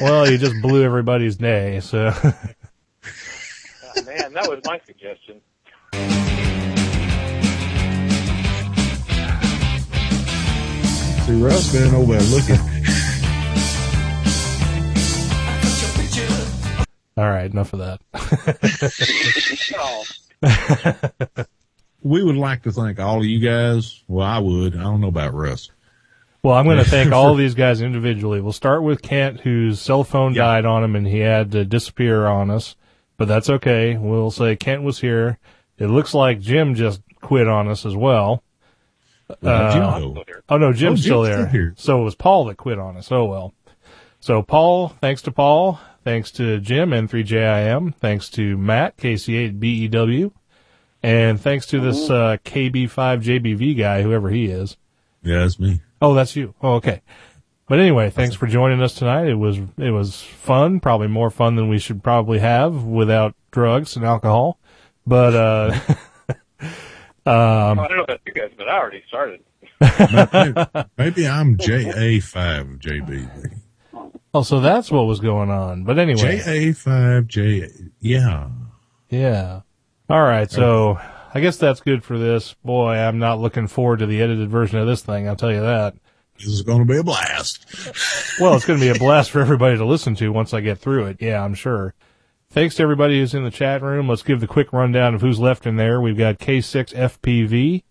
[0.00, 1.80] Well, you just blew everybody's day.
[1.80, 5.40] So Oh, man, that was my suggestion.
[11.26, 12.56] See, Russ been over there looking.
[17.20, 18.00] All right, enough of that.
[20.42, 21.44] Oh,
[22.02, 24.02] We would like to thank all of you guys.
[24.08, 24.74] Well, I would.
[24.74, 25.70] I don't know about Russ.
[26.42, 28.40] Well, I'm going to thank all of these guys individually.
[28.40, 30.44] We'll start with Kent, whose cell phone Yeah.
[30.44, 32.74] died on him and he had to disappear on us,
[33.18, 33.98] but that's okay.
[33.98, 35.38] We'll say Kent was here.
[35.76, 38.42] It looks like Jim just quit on us as well.
[39.42, 40.42] Uh, Jim, still here.
[40.48, 41.48] Oh no, Jim's Oh, still Jim's there.
[41.48, 41.74] still here.
[41.76, 43.12] So it was Paul that quit on us.
[43.12, 43.52] Oh well.
[44.20, 50.32] So Paul, thanks to Paul, thanks to Jim N3JIM, thanks to Matt KC8BEW,
[51.02, 54.76] and thanks to this uh, KB5JBV guy, whoever he is.
[55.22, 55.80] Yeah, that's me.
[56.00, 56.54] Oh, that's you.
[56.62, 57.02] Oh, okay.
[57.70, 59.28] But anyway, thanks for joining us tonight.
[59.28, 63.94] It was it was fun, probably more fun than we should probably have without drugs
[63.94, 64.58] and alcohol.
[65.06, 65.80] But uh
[67.26, 69.44] um I don't know about you guys, but I already started.
[69.80, 73.59] maybe, maybe I'm JA5 JB.
[74.34, 75.84] Oh, so that's what was going on.
[75.84, 77.68] But anyway, JA5 J.
[78.00, 78.48] Yeah.
[79.08, 79.60] yeah.
[80.08, 80.98] All right, so
[81.34, 82.54] I guess that's good for this.
[82.64, 85.28] Boy, I'm not looking forward to the edited version of this thing.
[85.28, 85.94] I'll tell you that.
[86.38, 87.66] This is going to be a blast.
[88.40, 90.78] Well, it's going to be a blast for everybody to listen to once I get
[90.78, 91.18] through it.
[91.20, 91.94] Yeah, I'm sure.
[92.48, 94.08] Thanks to everybody who's in the chat room.
[94.08, 96.00] Let's give the quick rundown of who's left in there.
[96.00, 97.82] We've got K6FPV.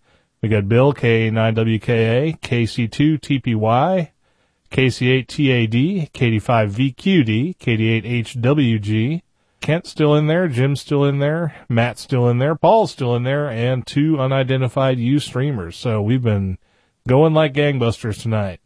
[0.42, 4.10] We got Bill K9WKA, KC2TPY,
[4.70, 9.22] KC8TAD, KD5VQD, KD8HWG,
[9.60, 13.24] Kent's still in there, Jim's still in there, Matt's still in there, Paul's still in
[13.24, 15.76] there, and two unidentified U streamers.
[15.76, 16.56] So we've been
[17.06, 18.60] going like gangbusters tonight.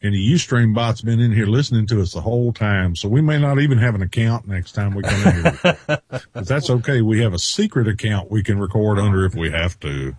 [0.00, 3.20] And the Ustream bot's been in here listening to us the whole time, so we
[3.20, 5.78] may not even have an account next time we come in here.
[6.32, 7.02] but that's okay.
[7.02, 10.14] We have a secret account we can record under if we have to.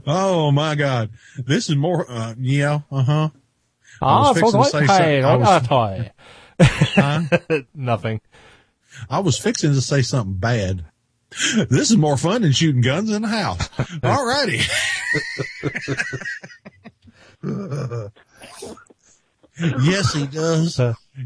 [0.06, 1.10] oh my God.
[1.36, 3.28] This is more, uh, yeah, uh huh.
[4.00, 5.24] Ah, was fixing to say something.
[5.24, 6.10] I was- toy.
[7.74, 8.20] Nothing.
[9.10, 10.86] I was fixing to say something bad.
[11.68, 13.68] This is more fun than shooting guns in the house.
[14.02, 14.60] All righty.
[19.60, 20.80] yes, he does.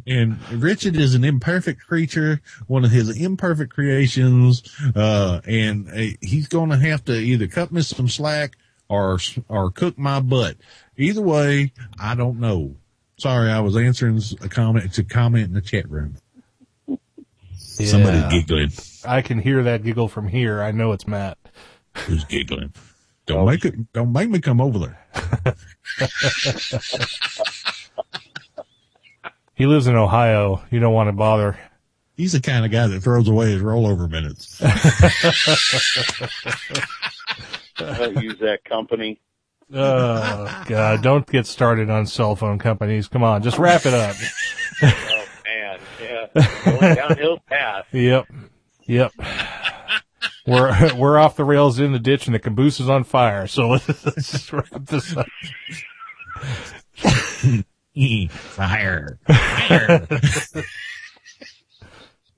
[0.07, 4.63] And Richard is an imperfect creature, one of his imperfect creations,
[4.95, 8.57] uh, and uh, he's going to have to either cut me some slack
[8.89, 10.57] or or cook my butt.
[10.97, 12.77] Either way, I don't know.
[13.17, 16.17] Sorry, I was answering a comment to comment in the chat room.
[17.57, 18.71] Somebody giggling.
[19.07, 20.63] I can hear that giggle from here.
[20.63, 21.39] I know it's Matt.
[21.97, 22.73] Who's giggling?
[23.27, 23.93] Don't make it.
[23.93, 25.57] Don't make me come over there.
[29.55, 30.63] He lives in Ohio.
[30.71, 31.57] You don't want to bother.
[32.17, 34.61] He's the kind of guy that throws away his rollover minutes.
[37.79, 39.21] I don't use that company.
[39.73, 41.03] Oh God!
[41.03, 43.09] Don't get started on cell phone companies.
[43.09, 44.17] Come on, just wrap it up.
[44.83, 46.27] Oh man, yeah,
[46.65, 47.87] going downhill path.
[47.93, 48.27] Yep,
[48.87, 49.13] yep.
[50.47, 53.47] We're we're off the rails in the ditch, and the caboose is on fire.
[53.47, 55.27] So let's just wrap this up.
[58.31, 59.19] Fire.
[59.27, 60.09] Fire.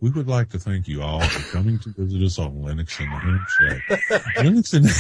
[0.01, 3.09] we would like to thank you all for coming to visit us on Linux in
[3.09, 3.83] the Ham Shack.
[4.39, 4.93] Linux in the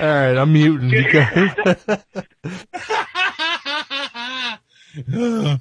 [0.00, 0.90] All right, I'm muting.
[0.90, 3.06] You guys.
[4.94, 5.58] Linux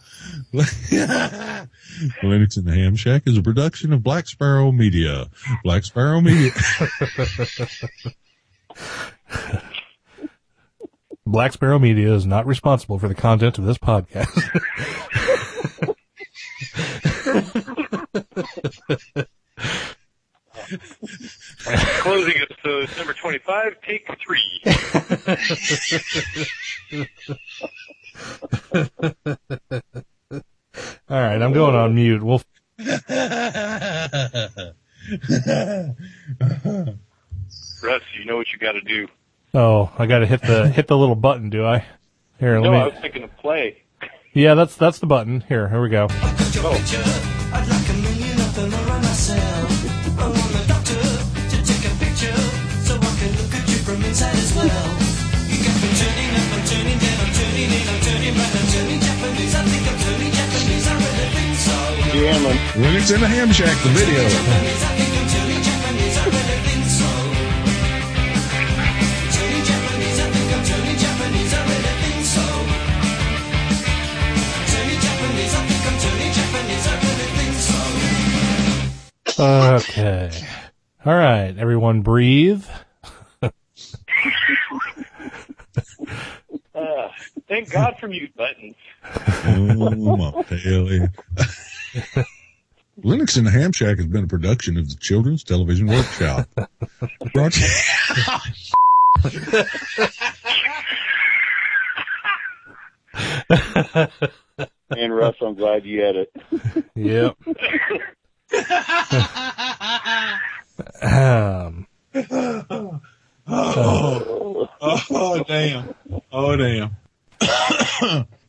[2.57, 5.27] in the Ham Shack is a production of Black Sparrow Media.
[5.63, 6.51] Black Sparrow Media.
[11.25, 14.27] Black Sparrow Media is not responsible for the content of this podcast.
[21.99, 24.61] Closing episode uh, number twenty-five, take three.
[31.13, 32.23] All right, I'm going on mute.
[32.23, 32.41] We'll
[32.79, 32.89] Russ,
[38.17, 39.07] you know what you got to do.
[39.53, 41.85] Oh, I got to hit the hit the little button, do I?
[42.39, 42.69] Here, let me.
[42.69, 42.77] No, me.
[42.77, 43.83] I was thinking of play.
[44.33, 45.41] Yeah, that's that's the button.
[45.41, 46.07] Here, here we go.
[46.09, 47.82] I'd
[75.55, 77.55] I think I'm turning Japanese, I really think
[79.27, 79.43] so.
[79.43, 80.31] Okay.
[81.05, 82.65] All right, everyone, breathe.
[86.75, 87.09] Uh,
[87.47, 88.75] thank God for mute buttons.
[89.45, 91.01] Oh, my belly.
[93.03, 96.47] Linux in the Ham Shack has been a production of the Children's Television Workshop.
[97.33, 97.69] Brought to-
[104.95, 106.31] And Russ, I'm glad you had it.
[106.95, 107.37] Yep.
[111.03, 111.87] um,
[113.47, 115.95] oh, damn.
[116.31, 116.95] Oh, damn.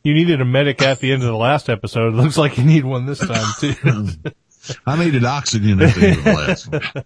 [0.05, 2.13] You needed a medic at the end of the last episode.
[2.13, 4.07] It looks like you need one this time too.
[4.85, 7.05] I needed oxygen at the end of the last one.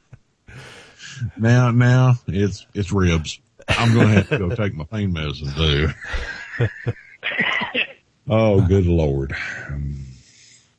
[1.38, 3.40] Now, now it's, it's ribs.
[3.70, 5.90] I'm going to have to go take my pain medicine too.
[8.30, 9.34] oh, good Lord.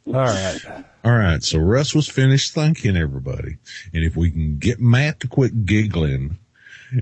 [0.07, 0.59] All right.
[1.03, 1.43] All right.
[1.43, 3.57] So Russ was finished thanking everybody.
[3.95, 6.37] And if we can get Matt to quit giggling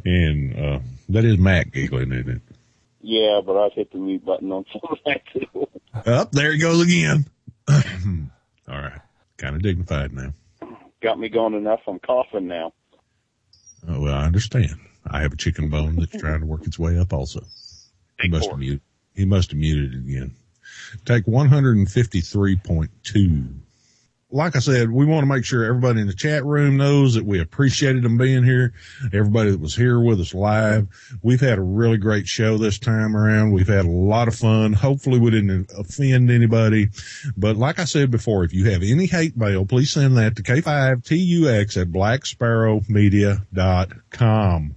[0.05, 0.79] and, uh,
[1.09, 2.43] that is Matt giggling, isn't it?
[3.09, 5.67] Yeah, but I've hit the mute button on some of that too.
[6.05, 7.25] Up there he goes again.
[8.69, 9.01] All right.
[9.39, 10.35] Kind of dignified now.
[11.01, 11.81] Got me going enough.
[11.87, 12.75] I'm coughing now.
[13.89, 14.75] Oh, well, I understand.
[15.07, 17.47] I have a chicken bone that's trying to work its way up also.
[18.21, 18.83] He must have muted.
[19.15, 20.35] He must have muted it again.
[21.07, 23.55] Take 153.2.
[24.31, 27.25] like I said, we want to make sure everybody in the chat room knows that
[27.25, 28.75] we appreciated them being here.
[29.07, 30.87] Everybody that was here with us live.
[31.23, 33.53] We've had a really great show this time around.
[33.53, 34.75] We've had a lot of fun.
[34.75, 36.91] Hopefully we didn't offend anybody.
[37.39, 40.43] But like I said before, if you have any hate mail, please send that to
[40.43, 44.75] K5TUX at blacksparrowmedia.com.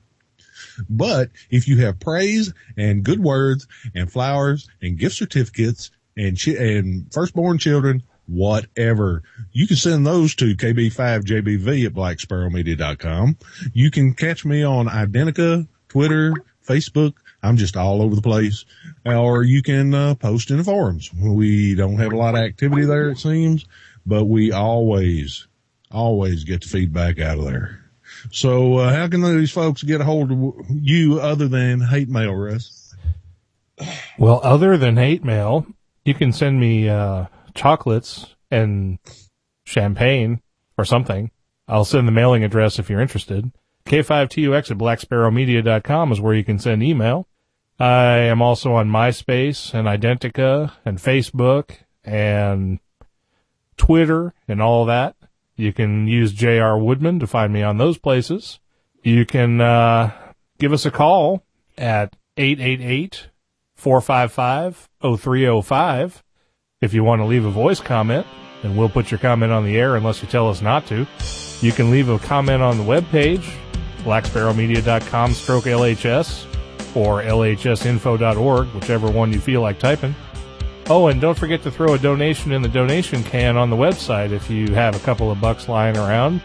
[0.90, 7.14] But if you have praise and good words and flowers and gift certificates and and
[7.14, 13.38] firstborn children, whatever, you can send those to KB5JBV at blacksparrowmedia.com.
[13.74, 16.34] You can catch me on Identica, Twitter,
[16.68, 17.14] Facebook.
[17.44, 18.66] I'm just all over the place.
[19.06, 21.12] Or you can uh, post in the forums.
[21.14, 23.66] We don't have a lot of activity there, it seems,
[24.06, 25.48] but we always,
[25.92, 27.80] always get the feedback out of there.
[28.32, 32.36] So, uh, how can these folks get a hold of you other than hate mail,
[32.36, 32.94] Russ?
[34.20, 35.66] Well, other than hate mail,
[36.06, 37.26] you can send me uh,
[37.56, 39.00] chocolates and
[39.64, 40.42] champagne
[40.78, 41.32] or something.
[41.68, 43.52] I'll send the mailing address if you're interested.
[43.86, 47.28] K5TUX at blacksparrowmedia.com is where you can send email.
[47.80, 52.80] I am also on MySpace and Identica and Facebook and
[53.78, 55.16] Twitter and all that.
[55.56, 56.78] You can use J.R.
[56.78, 58.60] Woodman to find me on those places.
[59.04, 60.12] You can uh,
[60.60, 61.44] give us a call
[61.78, 63.30] at 888
[63.76, 66.24] 455 0305
[66.82, 68.26] if you want to leave a voice comment,
[68.64, 71.06] and we'll put your comment on the air unless you tell us not to.
[71.62, 73.48] You can leave a comment on the webpage,
[74.00, 76.48] blacksparrowmedia.com stroke LHS
[76.96, 80.16] or lhsinfo.org, whichever one you feel like typing.
[80.88, 84.32] Oh, and don't forget to throw a donation in the donation can on the website
[84.32, 86.42] if you have a couple of bucks lying around.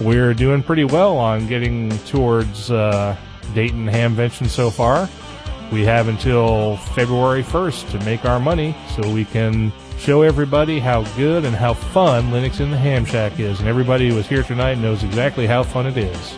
[0.00, 3.16] We're doing pretty well on getting towards uh,
[3.54, 5.08] Dayton Hamvention so far.
[5.72, 11.04] We have until February 1st to make our money so we can show everybody how
[11.16, 13.58] good and how fun Linux in the Ham Shack is.
[13.58, 16.36] And everybody who was here tonight knows exactly how fun it is.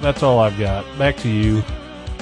[0.00, 0.86] That's all I've got.
[0.98, 1.62] Back to you.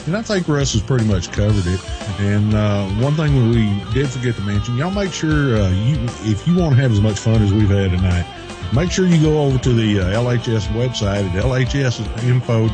[0.07, 1.81] And I think Russ has pretty much covered it.
[2.19, 6.49] And uh, one thing we did forget to mention, y'all make sure uh, you, if
[6.49, 8.27] you want to have as much fun as we've had tonight,
[8.73, 12.71] make sure you go over to the uh, LHS website at lhsinfo.org,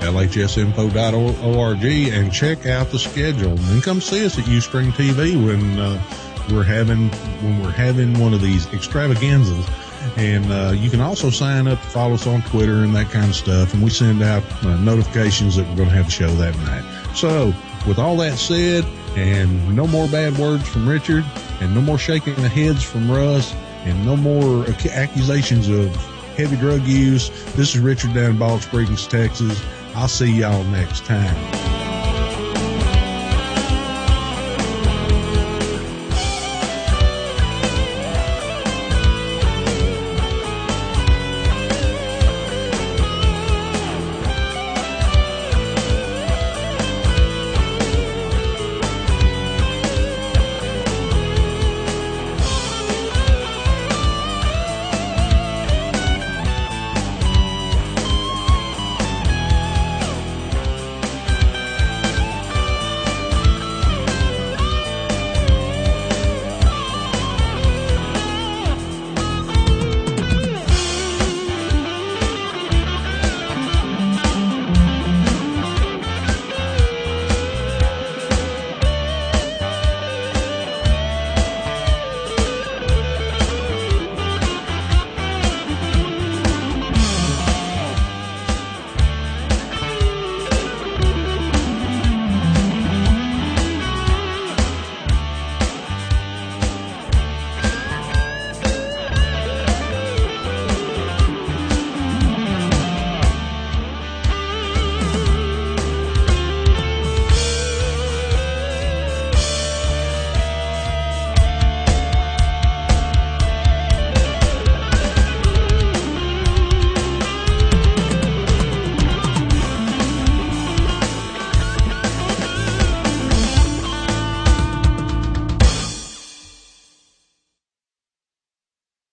[0.00, 3.58] lhsinfo.org, and check out the schedule.
[3.58, 6.02] And come see us at Ustream TV when uh,
[6.50, 7.08] we're having
[7.42, 9.66] when we're having one of these extravaganzas.
[10.16, 13.36] And uh, you can also sign up follow us on Twitter and that kind of
[13.36, 13.74] stuff.
[13.74, 16.84] And we send out uh, notifications that we're going to have a show that night.
[17.14, 17.54] So,
[17.86, 18.84] with all that said,
[19.16, 21.24] and no more bad words from Richard,
[21.60, 23.54] and no more shaking the heads from Russ,
[23.84, 25.94] and no more ac- accusations of
[26.36, 29.60] heavy drug use, this is Richard down in Balch Springs, Texas.
[29.94, 31.69] I'll see y'all next time.